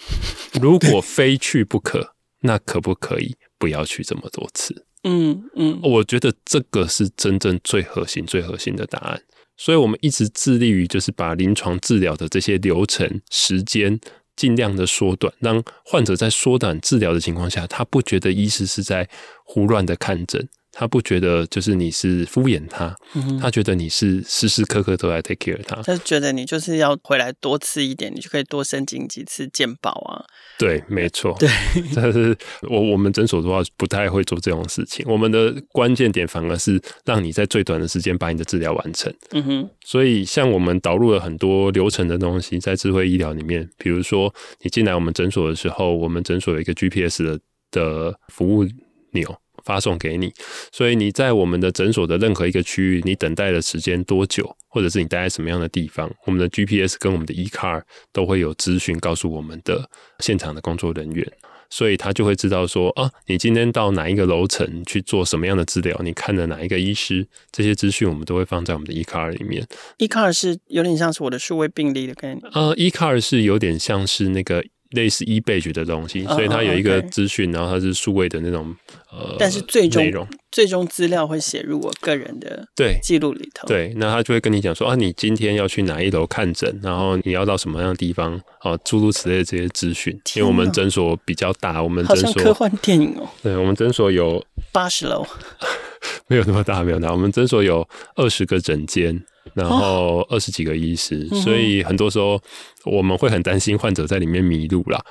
[0.59, 9.22] 如果非去不可，那可不可以不要去这么多次？”嗯嗯，我觉得这个是真正最核心、最核心的答案。
[9.57, 13.98] 所以我们一直致力于就是把临床治疗的这些流程、时间。
[14.35, 19.07] 尽量的缩短，让患者在缩短治疗的情况下，他不觉得医师是在
[19.44, 20.48] 胡乱的看诊。
[20.72, 25.80] 他不觉得就是你是敷衍他，嗯、他觉得你是时时刻刻都在 take care 他。
[25.82, 30.24] 他觉得你就是要回来多吃一点，你就可以多申请几次健保啊。
[30.58, 31.37] 对，没错。
[31.38, 31.48] 对，
[31.94, 35.04] 但是我我们诊所的话不太会做这种事情。
[35.06, 39.12] 我们的关键点反而是让你在最短的时间把你的治疗完成。
[39.32, 39.70] 嗯哼。
[39.85, 47.38] 所以像我们导入了很多流程的东西在智慧医疗里面，比如说你进来我们诊所的时候，我们诊所有一个 GPS 的
[47.70, 48.64] 的服务
[49.12, 49.37] 钮。
[49.64, 50.33] 发送给你，
[50.72, 59.88] 所以你在我们的诊所的任何一个区域，你等待的时间多久，或者是你待在什么样的地方，我们的 GPS 跟我们的 eCard 都会有资讯告诉我们的
[60.20, 61.27] 现场的工作人员，
[61.70, 69.66] 所以他就会知道说啊，你今天到哪一个楼层去做什么样的治疗，你看了哪一个医师，这些资讯我们都会放在我们的 eCard 里面。
[69.98, 74.64] eCard 是有点像是我的数位病历的概念，呃，eCard 是有点像是那个。
[74.92, 77.57] 类似 e-badge 的东西，所以它有一个资讯，oh.
[77.57, 78.74] 然后它是数位的那种
[79.11, 83.66] 呃，但是最终内容最终资料会写入我个人的对记录里头。
[83.66, 90.12] 对，那他就会跟你讲说啊，你今天要去哪一楼看诊，然后你要到什么样的地方啊，诸如此类的这些资讯。
[90.37, 93.28] 因为我们诊所比较大，我们诊所好像科幻电影哦。
[93.42, 95.26] 对，我们诊所有八十楼，
[96.28, 97.14] 没有那么大，没有那么大。
[97.14, 99.24] 我们诊所有二十个诊间。
[99.55, 102.40] 然后二十几个医师，哦、所以很多时候
[102.85, 105.05] 我们会很担心患者在里面迷路啦。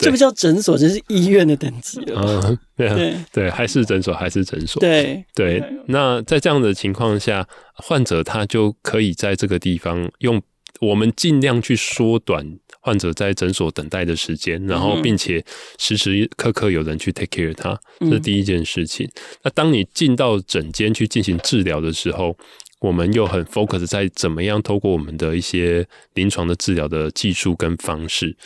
[0.00, 2.22] 这不叫诊所，这是医院的等级了。
[2.22, 4.78] 嗯，对对，对，还是诊所，还是诊所。
[4.78, 10.40] 对对，那在这样的情况下，患者他就可以在这个地方用
[10.80, 12.46] 我们尽量去缩短
[12.80, 15.44] 患者在诊所等待的时间，然后并且
[15.80, 19.10] 时时刻刻有人去 take care 他，这是第一件事情。
[19.42, 22.36] 那当你进到诊间去进行治疗的时候，
[22.80, 28.36] 我们又很 focus 在怎么样透过我们的一些临床的治疗的技术跟方式。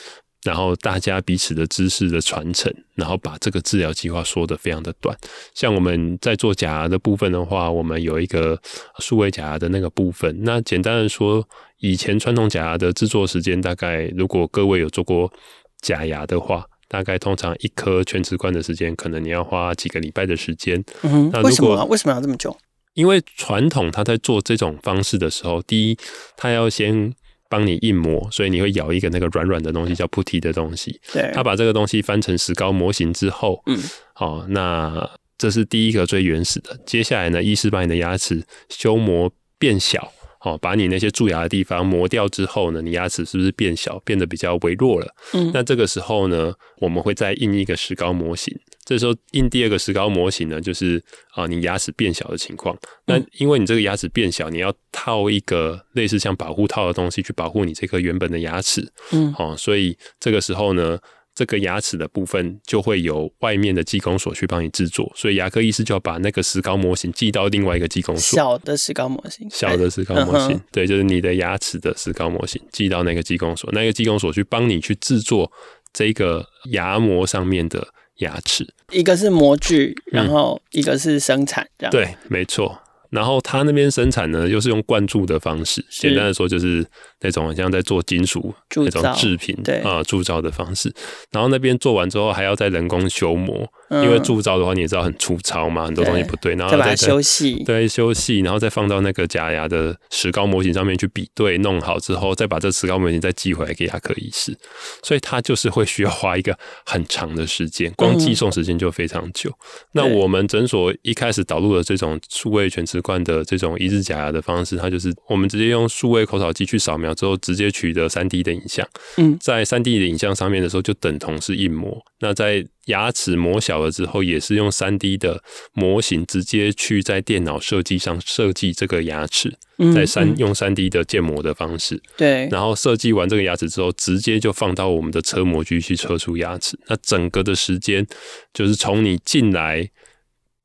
[0.45, 5.17] 然后大家彼此的知识的传承，然后把这个治疗计划说得非常的短。
[5.55, 8.61] 像我们在做假牙的部分的话，我们有一个
[8.99, 10.37] 数位假牙的那个部分。
[10.43, 11.47] 那简单的说，
[11.79, 15.33] 以前传统假牙的制作时间，大概如果各位有做过
[15.81, 20.83] 假牙的话，大概通常一颗全瓷冠的时间，可能你要花几个礼拜的时间。
[21.03, 21.85] 嗯，那为什么？
[21.85, 22.57] 为什么要这么久？
[22.95, 25.99] 因为传统他在做这种方式的时候，第一，
[26.37, 27.15] 他要先。
[27.53, 30.99] 帮你印模，所以你会咬一个那个软软的东西，叫菩提的东西。
[31.13, 33.79] 对，他把这个东西翻成石膏模型之后，嗯，
[34.15, 36.75] 好，那这是第一个最原始的。
[36.87, 40.11] 接下来呢，医师把你的牙齿修磨变小，
[40.45, 45.07] 好，把你那些蛀牙的地方磨掉之后呢，你牙齿是不是变小，变得比较微弱了？
[45.35, 48.53] 嗯，那这个时候呢，我们会再印一个石膏模型。
[48.85, 51.01] 这时候印第二个石膏模型呢，就是
[51.37, 52.77] 啊，你牙齿变小的情况。
[53.07, 58.85] 那因为你这个牙齿变小，你要套一个类似像保护套的东西去保护你这颗原本的牙齿。
[59.13, 60.99] 嗯，哦，所以这个时候呢，
[61.35, 65.11] 这个牙齿的部分就会由外面的技工所去帮你制作。
[65.15, 68.37] 所以牙科医师就要把那个石膏模型寄到另外一个技工所。
[68.37, 75.51] 小的石膏模型，小的石膏模型，对，就是你的牙齿的石膏模型寄到那个技工所，那个技工所去帮你去制作
[75.93, 77.89] 这个牙模上面的。
[78.19, 82.79] 牙齿，一个是模具，然后一个是生产，这样、嗯、对，没错。
[83.09, 86.87] 然后他那边生产呢，又是用灌注的方式，简单的说就是
[87.23, 90.93] 那种很像在做金属那种制品，对啊，铸造的方式。
[91.31, 93.69] 然后那边做完之后，还要再人工修磨。
[93.93, 104.57] 因为铸造的话，你也知道很粗糙嘛，很多东西不对，然后再把它修细，对，修细，然后再放到那个假牙的石膏模型上面去比对，弄好之后，再把这石膏模型再寄回来给牙科医师，
[105.03, 109.53] 所以它就是会需要花一个很长的时间，光寄送时间就非常久。
[109.93, 122.03] 那我们诊所一开始导入了这种数位全瓷冠的这种一日假牙的方式，它就是我们直接用数位口扫机去扫描之后，直接取得三 D 的影像，嗯，在三 D 的影像上面的时候，就等同是印模。
[122.21, 129.53] 那在牙齿磨小了之后，也是用三 D 的模型直接去在电脑设计上设计这个牙齿，
[129.95, 136.79] 在三用三 D 的建模的方式，对，然后设计完这个牙齿之后，直接就放到我们的车模具去车出牙齿。
[136.89, 138.07] 那整个的时间
[138.55, 139.89] 就是从你进来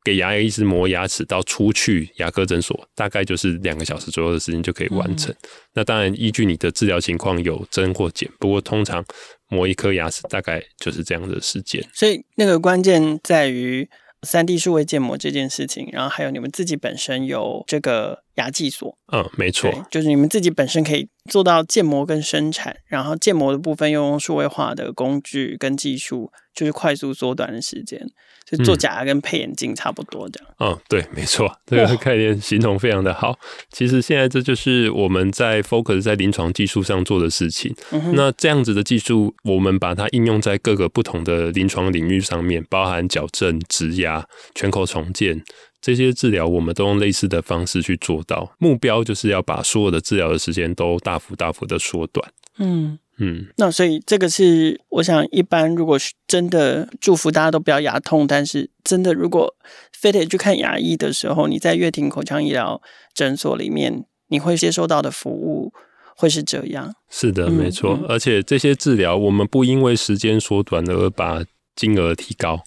[0.07, 5.35] 给牙医师磨牙齿到出去牙科诊所，大概就是两个小时左右的时间就可以完成。
[5.73, 9.03] 那当然依据你的治疗情况有增或减，不过通常。
[9.49, 13.89] 磨一颗牙齿大概就是这样的时间，所以那个关键在于
[14.21, 28.05] 三 D 数位建模这件事情，然后还有你们自己本身有这个牙技所，嗯，没错，就是你们自己本身可以做到建模跟生产，然后建模的部分用数位化的工具跟技术，就是快速缩短的时间。
[28.49, 30.53] 就做假牙跟配眼镜差不多这样。
[30.59, 33.37] 嗯，对，没错，这个概念形容非常的好。
[33.69, 37.75] 其实现在这就是我们在 focus 在临床技术上做的事情。
[38.13, 45.43] 那这样子的技术，我们把它应用在各个不同的临床领域上面，包含矫正、植牙、全口重建
[45.81, 48.55] 这些治疗，我们都用类似的方式去做到。
[48.59, 52.31] 目标就是要把所有的治疗的时间都大幅大幅的缩短。
[52.59, 52.97] 嗯。
[53.19, 59.55] 嗯，那所以这个是我想，一般如果是真的祝福大家都不要牙痛，但是真的如果
[59.91, 62.79] 非得去看牙医的时候，你在乐庭口腔医疗
[63.15, 65.73] 诊所里面，你会接收到的服务
[66.15, 66.93] 会是这样。
[67.09, 67.95] 是的，没错。
[67.95, 71.43] 嗯嗯、而且这些治疗，我们不因为时间缩短而把
[71.75, 72.59] 金额提高，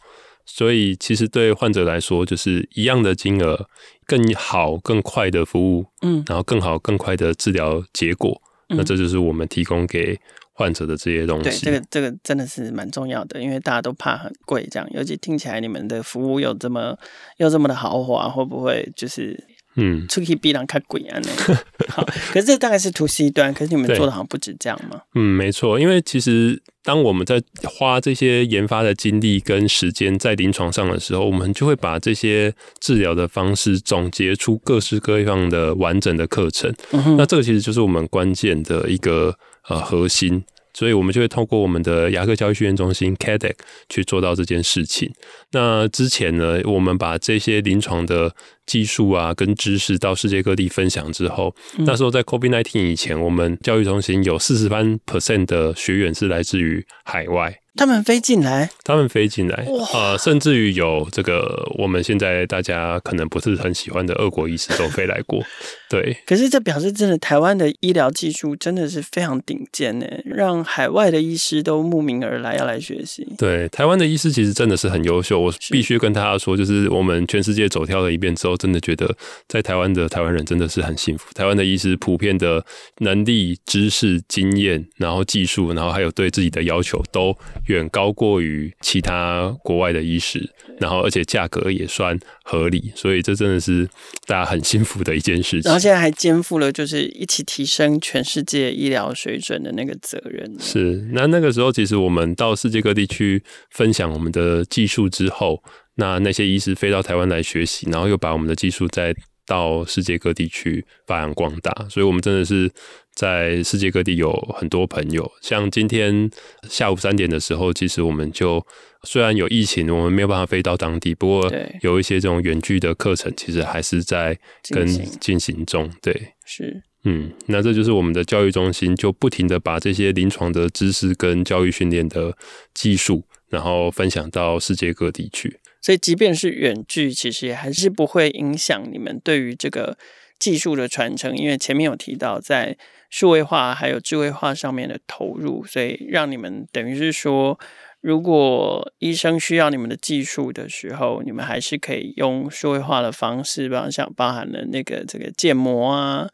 [0.45, 3.69] 所以其实对患者来说，就是一样的金额，
[4.05, 8.43] 更好、更快的服务，嗯，然后更好、更快的治疗结果。
[8.71, 10.19] 嗯、那这就是我们提供给。
[10.61, 16.95] 患者的这些东西，对，这个这个真的是蛮重要的，因为大家都怕很贵，这样，尤其听起来你们的服务又这么
[17.39, 19.43] 又这么的豪华，会不会就是
[19.77, 21.19] 嗯，出去比人看贵啊？
[21.25, 21.55] 那
[21.89, 25.01] 好，可是这大概是 to C 端，可是你们做的好像不止这样嘛？
[25.15, 36.71] 嗯，没错，因为其实当我们在花这些研发的精力跟时间在临床上的时候，我们就会把这些治疗的方式总结出各式各样的完整的课程。
[36.91, 39.35] 嗯哼，那这个其实就是我们关键的一个。
[39.71, 40.45] 呃，核心，
[40.75, 43.55] 所以我们就会透过我们的牙科教育训练中心 CADEC
[43.89, 45.09] 去做到这件事情。
[45.53, 48.35] 那之前呢，我们把这些临床的
[48.71, 57.59] 技术啊跟知识到世界各地分享之后，嗯、那时候在 COVID-19 以前，我们教育中心有四十班 percent 的学员是来自于海外。
[57.77, 59.65] 他们飞进来，他们飞进来，
[59.95, 65.41] 呃，甚至于有这个我们现在大家可能不是很喜欢的俄国医师都飞来过，
[65.89, 66.19] 对。
[66.27, 73.25] 可是这表示真的台湾的医疗技术真的是非常顶尖呢，让海外的医师都慕名而来要来学习。
[73.39, 79.17] 对，台湾的医师其实真的是很优秀，我必须跟大家说，就是我们全世界走跳了一遍之后，真的觉得
[79.49, 81.33] 在台湾的台湾人真的是很幸福。
[81.35, 82.65] 台湾的医师普遍的
[82.99, 87.37] 能力、知识、经验，然后技术，然后还有对自己的要求都。
[87.67, 93.89] 远高过于其他国外的医师，然后而且价格也算合理，所以这真的是
[94.27, 95.63] 大家很幸福的一件事情。
[95.65, 100.53] 然后现在还肩负了就是一起提升全世界医疗水准的那个责任。
[100.59, 105.63] 是，那那个时候其实我们到世界各地去分享我们的技术之后，
[106.01, 109.15] 那那些医师飞到台湾来学习，然后又把我们的技术再
[109.47, 112.69] 到世界各地去发扬光大，所以我们真的是。
[113.13, 116.31] 在世界各地有很多朋友，像今天
[116.63, 118.65] 下午三点的时候，其实我们就
[119.03, 124.39] 虽然有疫情，我们没有办法飞到当地，不过有一些这种远距的课程，其实还是在
[124.71, 124.87] 跟
[125.19, 125.91] 进行中。
[126.01, 132.35] 对，是，嗯，那这就是我们的教育中心，就不停的把这些临床的知识跟教育训练的
[132.73, 135.60] 技术，然后分享到世界各地去。
[135.81, 139.97] 所以，即便是远距，其实也还是不会影响你们对于这个
[140.39, 142.77] 技术的传承，因为前面有提到在。
[143.13, 147.59] 数位化还有智慧化上面的投入，所以让你们等于是说，
[148.01, 156.29] 如果医生需要你们的技术的时候，你们还是可以用数位化的方式，比方像包含了那个这个建模啊。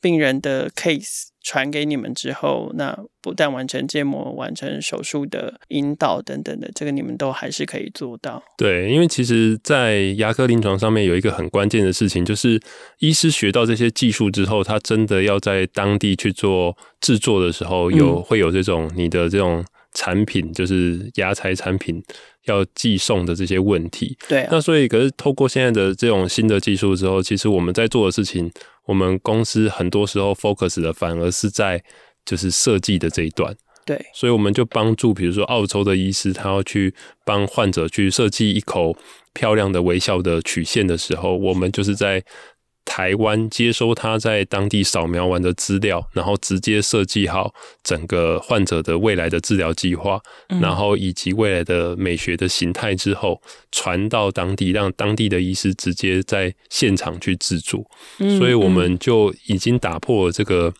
[0.00, 8.42] 病人的 case 传给你们之后，那不但完成建模、完成手术的引导等等的，这个你们都还是可以做到。
[8.56, 12.60] 对，因为其实，在牙科临床上面有一个很关键的事情，就是
[13.00, 19.64] 医师学到这些技术之后，他真的要在当地去做制作的时候，有会有这种你的这种
[19.94, 22.00] 产品，就是牙材产品
[22.44, 24.16] 要寄送的这些问题。
[24.28, 28.48] 对啊，那所以可是透过现在的这种新的技术之后，其实我们在做的事情。
[28.86, 31.82] 我们公司很多时候 focus 的反而是在
[32.24, 33.54] 就是设计的这一段，
[33.84, 38.96] 对，所以我们就帮助，比如说澳洲的医师，他要去帮患者去设计一口
[39.32, 42.22] 漂亮的微笑的曲线的时候，我们就是在。
[42.84, 50.20] 台湾接收他在当地扫描完的资料，然后直接设计好整个患者的未来的治疗计划，
[50.60, 57.84] 然后以及未来的美学的形态之后，传到当地，让当地的医师直接在现场去制作。
[58.38, 60.74] 所以我们就已经打破了这个。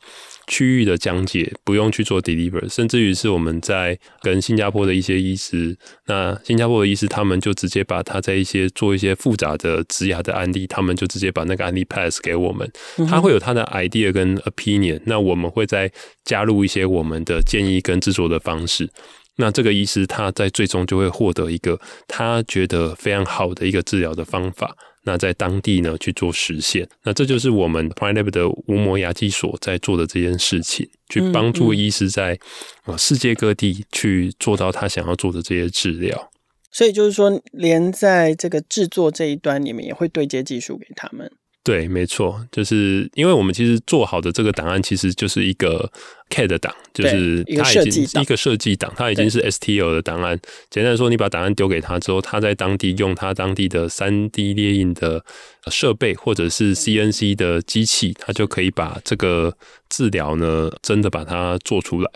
[0.47, 5.77] 区域的讲解不用去做 deliver，甚至于是我们在跟新加坡的一些医师，
[6.07, 12.71] 那新加坡的医师他们就直接把他在一些做一些复杂的植牙的案例，他们就直接把那个案例 pass 给我们，
[13.09, 15.91] 他会有他的 idea 跟 opinion，那我们会再
[16.25, 18.91] 加入一些我们的建议跟制作的方式，
[19.37, 24.77] 那这个医师他在最终就会获得一个他觉得非常好的一个治疗的方法。
[25.05, 32.39] 那在当地呢去做实现，那这就是我们 PrimeLab 的无膜牙技所在做的这件事情，去帮助医师在
[32.85, 36.31] 啊世界各地去做到他想要做的这些治疗。
[36.71, 41.31] 所以就是说，连在这个制作这一端，你们也会对接技术给他们。
[41.65, 45.89] 对，没错，就是因为我们其实做好的这个档案，其实就是一个
[46.29, 50.37] CAD 档，就是它已经是一个设计档，它已经是 STL 的档案。
[50.71, 55.25] 简单来说，你把档案丢给他之后，他在当地用他当地的三 D 列印的
[55.71, 59.57] 设备或者是 CNC 的机器，他就可以把这个
[59.89, 62.11] 治疗呢，真的把它做出来。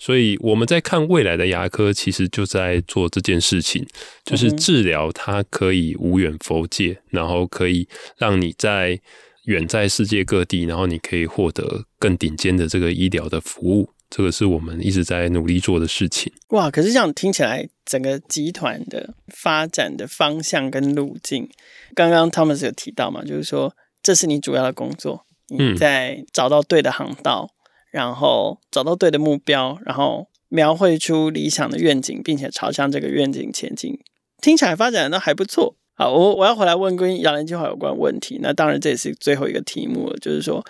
[0.00, 3.86] 所以我们在看未来的牙科，其实就在做这件事情，
[4.24, 7.86] 就是治疗它可以无远弗届，然后可以
[8.16, 8.98] 让你在
[9.44, 13.90] 远在世界各地，然后你可以获得更顶尖的这个医疗的服务。
[14.08, 16.32] 这个是我们一直在努力做的事情。
[16.48, 16.70] 哇！
[16.70, 21.48] 可是这样听起来，整个集团的发展的方向跟路径，
[21.94, 27.50] 刚刚 Thomas 有提到嘛，就是说这是你主要的工作，你在找到对的航道。
[27.90, 33.98] 然后找到对的目标，然后描绘出理想的愿景，并且朝向这个愿景前进。
[34.40, 35.76] 听起来发展的都还不错。
[35.94, 38.38] 好，我我要回来问跟亚联计划有关问题。
[38.40, 40.64] 那当然这也是最后一个题目了，就是说，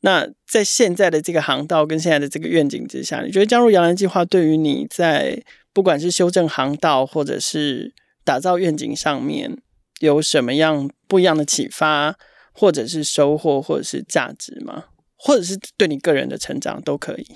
[0.00, 5.42] 那在现在的这个航道跟现在的这个愿景之下，你觉得加入亚联计划对于你在
[5.74, 7.92] 不管是修正航道或者是
[8.24, 9.58] 打造愿景上面
[9.98, 12.16] 有什么样不一样的启发，
[12.52, 14.84] 或者是收获，或者是价值吗？
[15.22, 17.26] 或者是对你个人的成长都可以。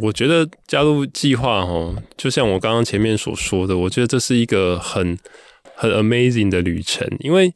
[0.00, 5.18] 我觉得加入计划哦，就像我刚刚前面所说的，我觉得这是一个很
[5.74, 7.52] 很 amazing 的旅程，因为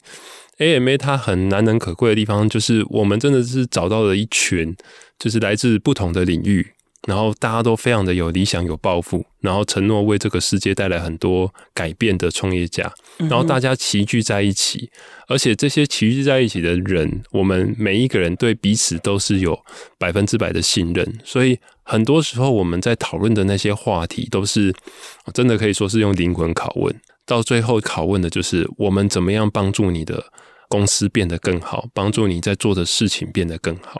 [0.57, 4.75] AMA 它很难能可贵的地方，就是我们真的是找到了一群，
[5.17, 6.73] 就是来自不同的领域。
[7.09, 12.89] 然后大家都非常的有理想、有抱负，然后承诺为这个世界带来很多改变的创业家。
[13.17, 14.87] 然后大家齐聚在一起，
[15.27, 19.59] 而且这些齐聚在一起的人，我们每一个人对彼此都是有
[19.97, 21.19] 百分之百的信任。
[21.25, 24.71] 所以很多时候我们在讨论的那些话题，都是
[25.33, 26.95] 真的可以说是用灵魂拷问。
[27.25, 30.23] 到最后拷问的就是我们怎么样帮助你的
[30.69, 33.99] 公司变得更好，帮助你在做的事情变得更好。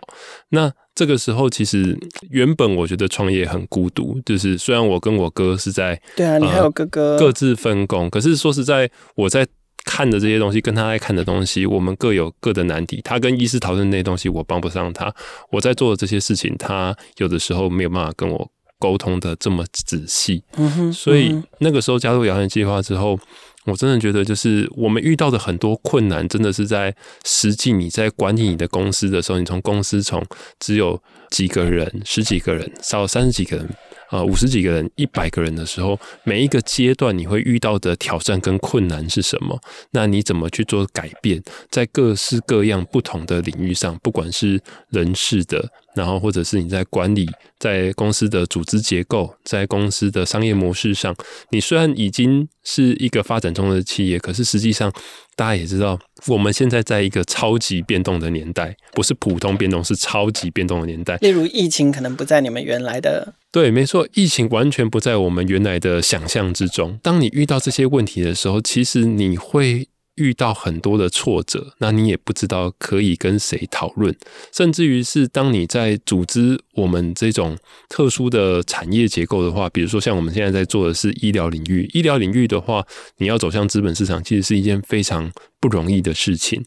[0.50, 1.98] 那这个时候，其实
[2.30, 9.48] 原本我觉得创业很孤独，就是虽然我跟我哥是在对啊，你还有哥哥、呃、各自分工，可是说实在，我在
[9.84, 13.02] 看的这些东西，跟他在看的东西，我们各有各的难题。
[13.04, 15.10] 他跟医师讨论那些东西，我帮不上他；
[15.52, 20.44] 我在做的这些事情，他有的时候没有办法跟我沟通的这么仔细。
[20.58, 23.18] 嗯哼，所以那个时候加入摇篮计划之后。
[23.66, 30.26] 我真的觉得，就是我们遇到的很多困难，真的是在实际你在管理你的公司的时候，你从公司从
[30.60, 33.70] 只有几个人、十几个人，少三十几个人。
[34.12, 39.62] 呃，五十几个人、一百个人的时候，每一个阶段你会遇到的挑战跟困难是什么？
[39.91, 41.39] 那你怎么去做改变？
[41.70, 47.28] 在各式各样不同的领域上，不管是人事的，然后或者是你在管理，
[47.58, 51.16] 在公司的组织结构，在公司的商业模式上，
[51.52, 54.92] 你虽然已经是一个发展中的企业，可是实际上。
[55.36, 61.16] 大家也知道，我们现在在一个超级变动的年代，不是普通变动，是超级变动的年代。
[61.22, 63.36] 例如，疫情可能不在你们原来的。
[63.50, 67.00] 对，没错，疫情完全不在我们原来的想象之中。
[67.02, 69.88] 当你遇到这些问题的时候，其实你会。
[70.20, 74.16] 遇到很多的挫折，那你也不知道可以跟谁讨论，
[74.54, 77.58] 甚至于是当你在组织我们这种
[77.90, 82.86] 特殊的产业结构的话，比如说像我们现在在做的是医疗领域，医疗领域的话，
[83.18, 86.64] 你要走向资本市场，其实是一件非常不容易的事情。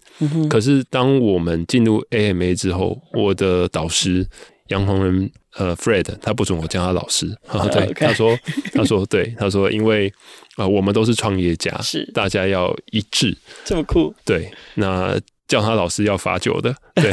[0.50, 4.26] 可是当我们进入 AMA 之后，我的导师
[4.68, 5.30] 杨宏仁。
[5.56, 7.26] 呃，Fred，他不准我叫他老师。
[7.46, 8.38] 啊、对.他说，
[8.72, 10.08] 他说，对，他说，因为
[10.56, 14.14] 啊、呃，我们都是创业家，是大家要一致，这么酷。
[14.24, 17.12] 对，那叫他老师要罚酒的， 对，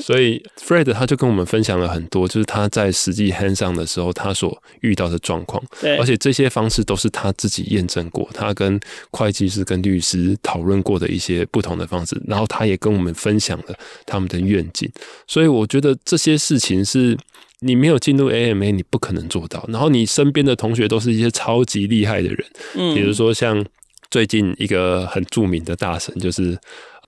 [0.00, 8.80] 所以 Fred 他就跟我们分享了很多，就是他在实际 hands on 的时候，他所遇到的状况，对，而且这些方式都是他自己验证过，他跟
[9.10, 13.74] 会计师、跟律师讨论过的一些不同的方式，然后他也跟我们分享了
[14.06, 14.90] 他们的愿景，
[15.26, 17.18] 所以我觉得这些事情是。
[17.60, 19.64] 你没有进入 AMA，你不可能做到。
[19.68, 22.46] 然后你身边的同学都是一些超级厉害的人，
[22.76, 23.64] 嗯，比如说像
[24.10, 26.58] 最近一个很著名的大神，就是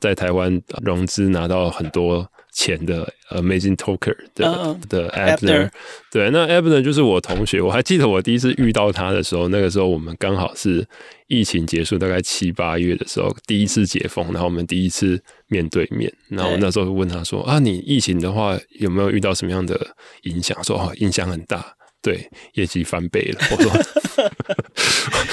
[0.01, 2.26] 在台湾融资拿到很多
[2.57, 5.70] 钱的 Amazing Talker 的、uh, 的 Abner，
[6.11, 7.61] 对，那 Abner 就是我同学。
[7.61, 10.82] 我还记得我第一次遇到他的时候，那个时候我们刚好是
[11.26, 16.11] 疫情结束大概七八月的时候，第一次解封，然后我们第一次面对面。
[16.30, 19.78] 然后那时候问他说：“啊，你疫情的话有没有遇到什么样的
[20.22, 21.62] 影响？”说：“哦，影响很大。”
[22.00, 23.40] 对，业绩翻倍了。
[23.50, 23.70] 我说，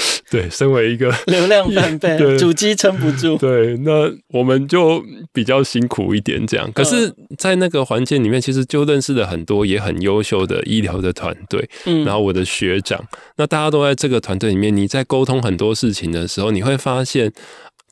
[0.30, 3.36] 对，身为一个 流量翻倍， 主机撑不住。
[3.36, 5.02] 对，那我们就
[5.32, 6.70] 比较辛苦一点，这样。
[6.72, 11.68] 可是，在那个环境里面，其实就认识了很多也很优秀的医疗的团队。
[11.86, 13.02] 嗯，然后我的学长，
[13.36, 14.74] 那大家都在这个团队里面。
[14.74, 17.32] 你在沟通很多事情的时候，你会发现。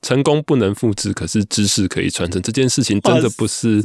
[0.03, 2.43] 成功不能复制，可是知识可以传承。
[2.43, 3.81] 这件事情真的不是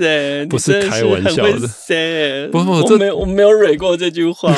[0.49, 2.49] 不是开玩笑的。
[2.51, 4.51] 不不，我没有我没有蕊过这句话。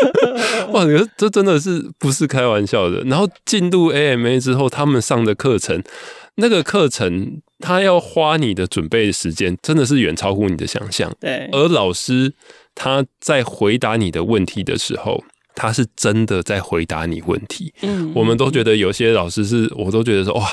[0.72, 3.00] 哇，你说这真的是不是开玩笑的？
[3.04, 5.82] 然后进入 AMA 之后，他们上的课程，
[6.36, 11.10] 那个课程他要花你的准备时间，真的是远超乎你的想象。
[11.18, 12.34] 对，而老师
[12.74, 15.24] 他在回答你的问题的时候。
[15.60, 20.48] 他是真的在回答你问题，嗯，我们都觉得有些老师是，我都觉得说哇，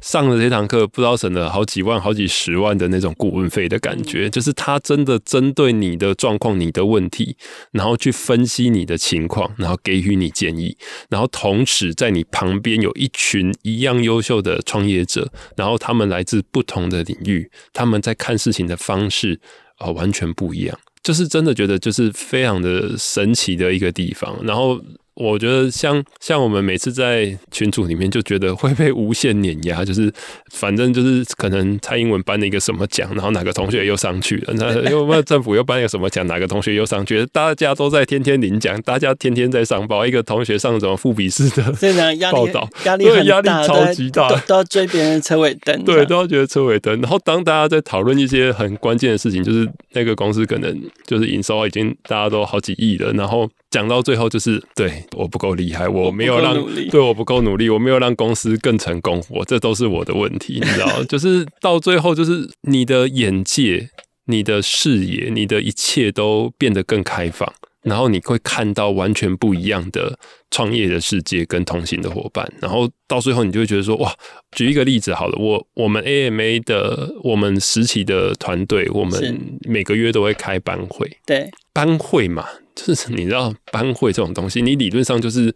[0.00, 7.36] 上了这堂课不知道省了好几万、好几十万的那种顾问费的感觉，就是他真的针对你的状况、你的问题，
[7.70, 10.76] 然后去分析你的情况，然后给予你建议，
[11.08, 19.40] 然后同时在你旁边有一群一样优秀的创业者，然后他们来自不同的领域，他们在看事情的方式
[19.76, 20.76] 啊，完全不一样。
[21.08, 24.78] 就是真的觉得就是非常的神奇的一个地方，然后。
[25.18, 30.12] 我觉得像像我们每次在群组里面就觉得会被无限碾压，就是
[30.52, 41.64] 反正就是可能蔡英文颁了一个什么奖，然后哪个同学又上去了，那因为政府又颁一个什么奖，哪个同学又上去了，大家都在天天领奖，大家天天在上报，一个同学上什么富比士的
[42.30, 47.00] 报道，压力很压力超级大，都要追别人车尾灯，对，都要觉得车尾灯。
[47.00, 53.50] 然后当大家在讨论一些很关键的事情，就是那个公司可能就是营收已经大家都好几亿了，然后。
[53.70, 56.54] 讲到最后就是对我不够厉害，我没有让
[56.90, 61.04] 对我不够努力，我没有让公司更成功，我这都是我的问题，你知道？
[61.08, 63.90] 就是到最后，就是你的眼界、
[64.26, 67.52] 你的视野、你的一切都变得更开放。
[67.82, 70.18] 然后你会看到完全不一样的
[70.50, 74.12] 创业的世界跟同行的伙伴，然后到最后你就会觉得说，哇，
[74.50, 82.46] 举一个例子好了，我我们 AMA 的我们实习的团队，我们每个月都会开班会，对，班会嘛，
[82.86, 85.52] 就是你知道班会这种东西，你理论上就是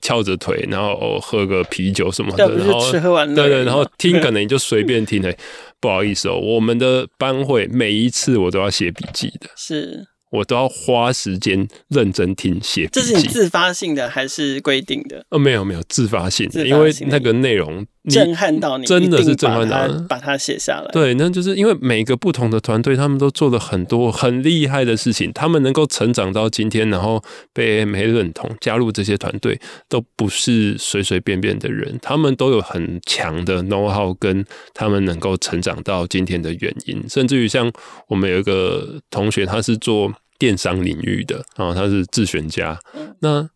[0.00, 5.36] 翘着腿，然后喝个啤酒什么的，然后吃喝玩乐，对对，然后听可能你就随便听诶，
[5.80, 10.06] 不好意思哦，我们的班会每一次我都要写笔记的，是。
[10.30, 13.00] 我都要花时间认真听写笔记。
[13.00, 15.26] 这是你自发性的还是规定的？
[15.30, 20.90] 呃，没有没有，自发性的，因为那个内容震撼到你，真的是震撼到，把它写下来。
[20.92, 27.22] 对，那就是因为每个不同的团队，他们都做了很多很厉害的事情，他们能够成长到今天，然后
[27.52, 37.70] 被 AMA 认同，加入这些团队，都不是随随便便的人，他们都有很强的 know how，跟他们能够成长到今天的原因，甚至于像
[38.08, 40.12] 我们有一个同学，他是做。
[40.40, 42.80] 电商领域的然后，他是自选家。
[43.18, 43.46] 那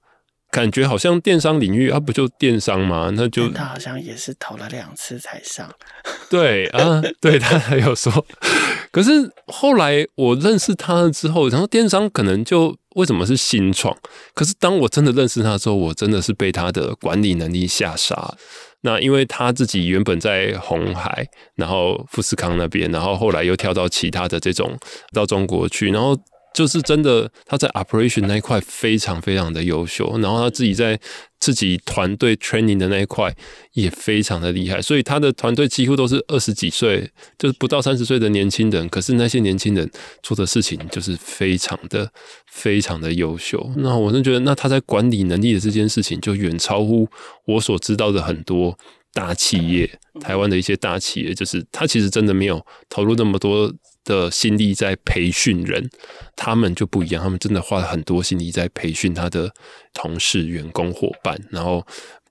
[0.55, 3.11] 感觉好像电商领域，啊，不就电商吗？
[3.15, 5.69] 那就他好像也是投了两次才上。
[6.31, 8.25] 对啊，对他还有说。
[8.93, 13.93] 可是后来我认识他了之后，然后电商可能就为什么是新创？
[14.33, 18.37] 可是当我真的认识他之后，我真的是被他的管理能力吓傻。
[18.83, 21.27] 那因为他自己原本在红海，
[21.57, 24.79] 然后富士康那边，然后后来又跳到其他的这种
[25.13, 26.17] 到中国去，然后。
[26.55, 30.99] 就是真的，他在 operation 那一块非常非常的优秀，然后他自己在
[31.41, 33.35] 自己团队 training 的那一块
[33.73, 38.89] 也非常的厉害，所以他的团队几乎都是二十几岁，就是不到三十岁的年轻人。
[38.89, 39.91] 可是那些年轻人
[40.23, 42.09] 做的事情就是非常的
[42.47, 43.73] 非常的优秀。
[43.77, 47.09] 那我是觉得，那他在管理能力的这件事情，就远超乎
[47.47, 48.79] 我所知道的很多
[49.15, 53.73] 大企业，台湾的一些大企业，就是他其实真的没有投入那么多。
[54.05, 55.89] 的心力在培训人，
[56.37, 59.51] 他们就不一样，他们真的花了很多心力在培训他的
[59.95, 61.83] 同事、员工、伙伴，然后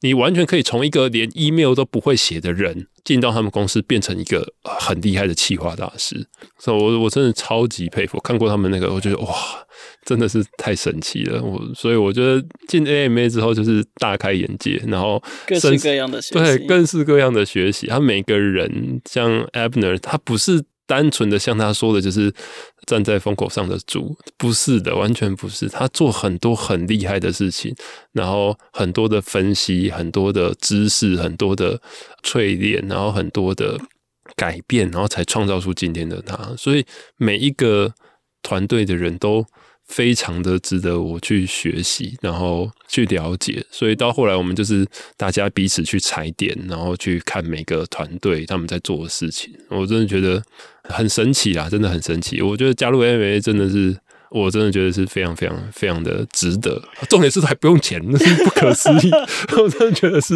[0.04, 6.28] 你完全可以从一个连 email 都不会写的人进到他们公司，变成一个很厉害的企划大师。
[6.60, 9.34] 所以，我我真的超级佩服，看过他们那个，我觉得哇，
[10.06, 11.42] 真的是太神奇了。
[11.42, 17.88] 我所以我觉得进 AMA 之后就是大开眼界，然后各式各样的学习，对，各式各样的学习。
[17.88, 20.64] 他每个人像 Abner，他不是。
[20.86, 22.34] 单纯的像他说的，就是
[22.86, 25.68] 站在风口上的猪，不是的，完全不是。
[25.70, 27.76] 他做很多很厉害的事情，
[28.12, 31.82] 然后很多的分析，很多的知识，很多的
[32.24, 33.80] 淬炼，然后很多的
[34.36, 36.56] 改变，然后才创造出今天的他。
[36.58, 36.86] 所以
[37.18, 37.94] 每一个
[38.42, 39.46] 团队的人都。
[39.86, 50.42] 非常的值得我去学习，然后去了解，所以到后来我们就是大家彼此去踩点，然后去看每个团队他们在做的事情，我真的觉得
[50.84, 52.42] 很神奇啦，真的很神奇。
[52.42, 53.98] 我觉得加入 AMA 真的是。
[54.36, 59.12] 我真的觉得是非常非常非常的值得，重点是还不用钱，那是不可思议。
[59.56, 60.34] 我真的觉得是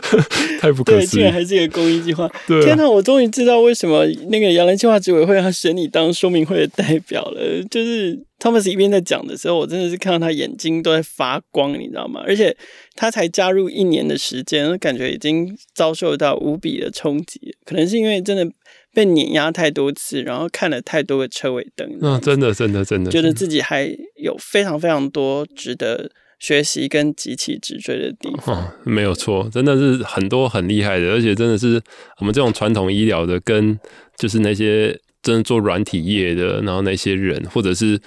[0.58, 2.26] 太不可思议，对，竟然还是一个公益计划。
[2.46, 7.62] 对啊、天哪，我终于知道为什么那个杨澜计划执委会要选你当说明会的代表了。
[7.70, 12.22] 就是 Thomas 一边在讲的时候，我真的是看到他眼睛都在发光，你知道吗？
[12.26, 12.56] 而且
[12.94, 18.50] 他才加入一年的时间，感觉已经遭受到无比的冲击，可能是因为真的。
[18.96, 28.56] 被碾压太多次，然后看了太多个车尾灯，那、哦、真的真的真的觉得自己还有非常非常多值得学习跟极其直追的地方。
[28.56, 31.78] 哦、没有错，真的是很多很厉害的，而且真的是
[32.20, 33.78] 我们这种传统医疗的，跟
[34.16, 38.00] 就是那些真的做软体业的，然后那些人，或者是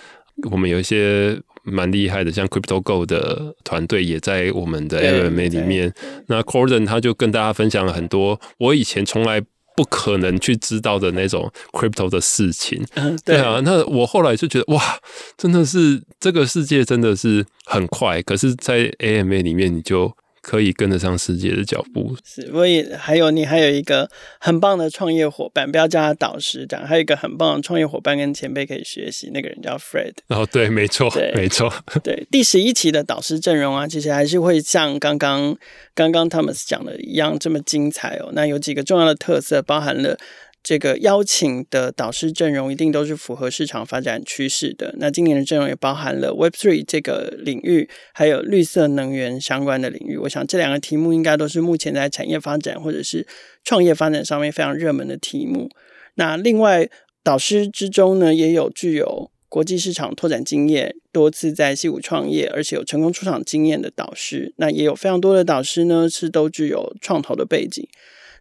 [0.50, 5.94] 我们有一些蛮厉害的，像 CryptoGo 的团队也在我们的 MMA 里面。
[6.26, 9.44] 那 Corden 他就跟大家分享了很多我以前从来。
[9.80, 13.62] 不可能去知道的那种 crypto 的事情，嗯，对，对啊。
[13.64, 15.00] 那我后来就觉得，哇，
[15.38, 18.22] 真的是这个世界真的是很快。
[18.24, 20.14] 可是，在 AMA 里面，你就。
[20.50, 22.50] 可以跟得上世界的脚步，是。
[22.52, 30.14] 我也还有你，还有一个很棒的创业伙伴，不要叫他导师，这样还有一个很棒的创业伙伴跟前辈可以学习，那个人叫 Fred。
[30.30, 31.72] 哦，对，没错，没错，
[32.04, 32.26] 对。
[32.32, 35.56] 第十一期的导师阵容啊，其实还是会像刚刚
[35.94, 38.32] 刚刚 Thomas 讲的一样这么精彩哦。
[38.34, 40.18] 那有几个重要的特色，包含了。
[40.62, 44.94] 这个邀请的导师阵容一定都是符合市场发展趋势的。
[44.98, 50.18] 那今年的阵容也包含了 Web3 这个领域，还有绿色能源相关的领域。
[50.18, 53.26] 我想这两个题目应该都是目前在产业发展或者是
[53.64, 55.70] 创业发展上面非常热门的题目。
[56.16, 56.90] 那另外
[57.24, 64.54] 导师之中呢，也有具有国际市场拓展经验，多次在矽谷创业，而且有成功出场经验的导师。
[64.58, 67.88] 那也有非常多的导师呢，是都具有创投的背景。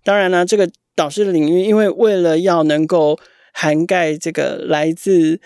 [0.05, 3.17] 当然呢，这个导师的领域，因为为了要能够
[3.53, 5.41] 涵盖这个来自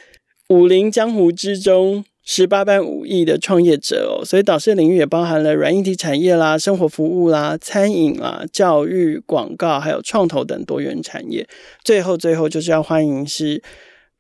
[0.49, 11.47] 武林江湖之中十八般武艺的创业者哦，所以导师的领域也包含了软硬体产业啦、生活服务啦、餐饮啦、教育、广告，还有创投等多元产业。
[11.85, 13.63] 最后，最后就是要欢迎是。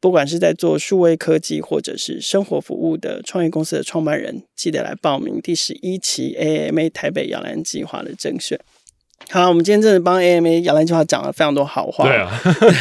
[0.02, 8.58] 不管是在做数位科技或者是生活服务的创业公司的创办人，记得来报名第十一期 AAMA 台北摇篮计划的甄选。
[9.32, 12.04] 好，我们今天真的帮 AAMA 摇篮计划讲了非常多好话。
[12.04, 12.30] 对啊，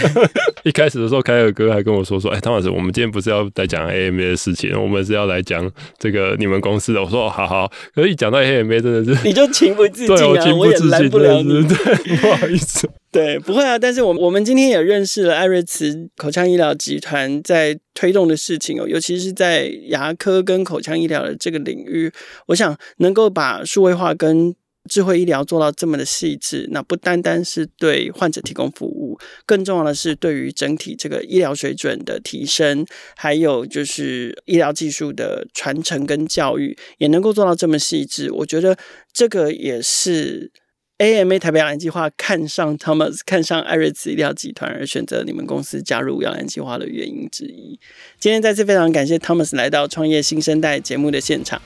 [0.66, 7.02] 一开始的时候，凯尔哥还跟我说说，哎，汤老师，我们今天不是要来讲 AAMA 的事情，我们是要来讲这个你们公司的。
[7.02, 7.72] 我说，好好。
[7.96, 12.86] 可是，一讲到 AAMA，真的是你就情不自禁啊，我情不自禁，不了你，对，不好意思。
[13.14, 13.80] 对，不会啊。
[13.80, 22.12] 但是，我们我们今天也认识了艾瑞茨口腔医疗集团在推动的事情哦，尤其是在牙科跟口腔医疗的这个领域，
[22.48, 24.54] 我想能够把数位化跟
[24.90, 38.32] 智慧医疗做到这么的细致，那不单单是对患者提供服务，更重要的是对于整体这个医疗水准的提升，还有就是医疗技术的传承跟教育，也能够做到这么细致。
[38.32, 38.76] 我觉得
[39.14, 40.52] 这个也是
[40.98, 47.80] A M A 台北摇篮计划看上 Thomas，看上艾瑞慈医疗集团而选择你们公司加入摇篮计划的原因之一。
[48.20, 51.62] 今天再次非常感谢 Thomas 来到创业新生代节目的现场。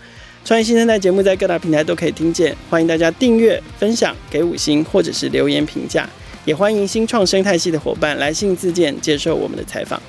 [0.46, 6.08] 创业新生代节目在各大平台都可以听见，欢迎大家订阅、分享、给五星或者是留言评价，
[6.46, 10.00] 也欢迎新创生态系的伙伴来信自荐接受我们的采访。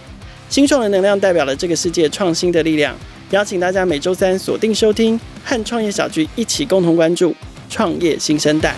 [0.50, 2.94] 新创的能量代表了这个世界创新的力量，
[3.30, 7.34] 邀请大家每周三锁定收听，和创业小聚一起共同关注
[7.70, 8.76] 创业新生代。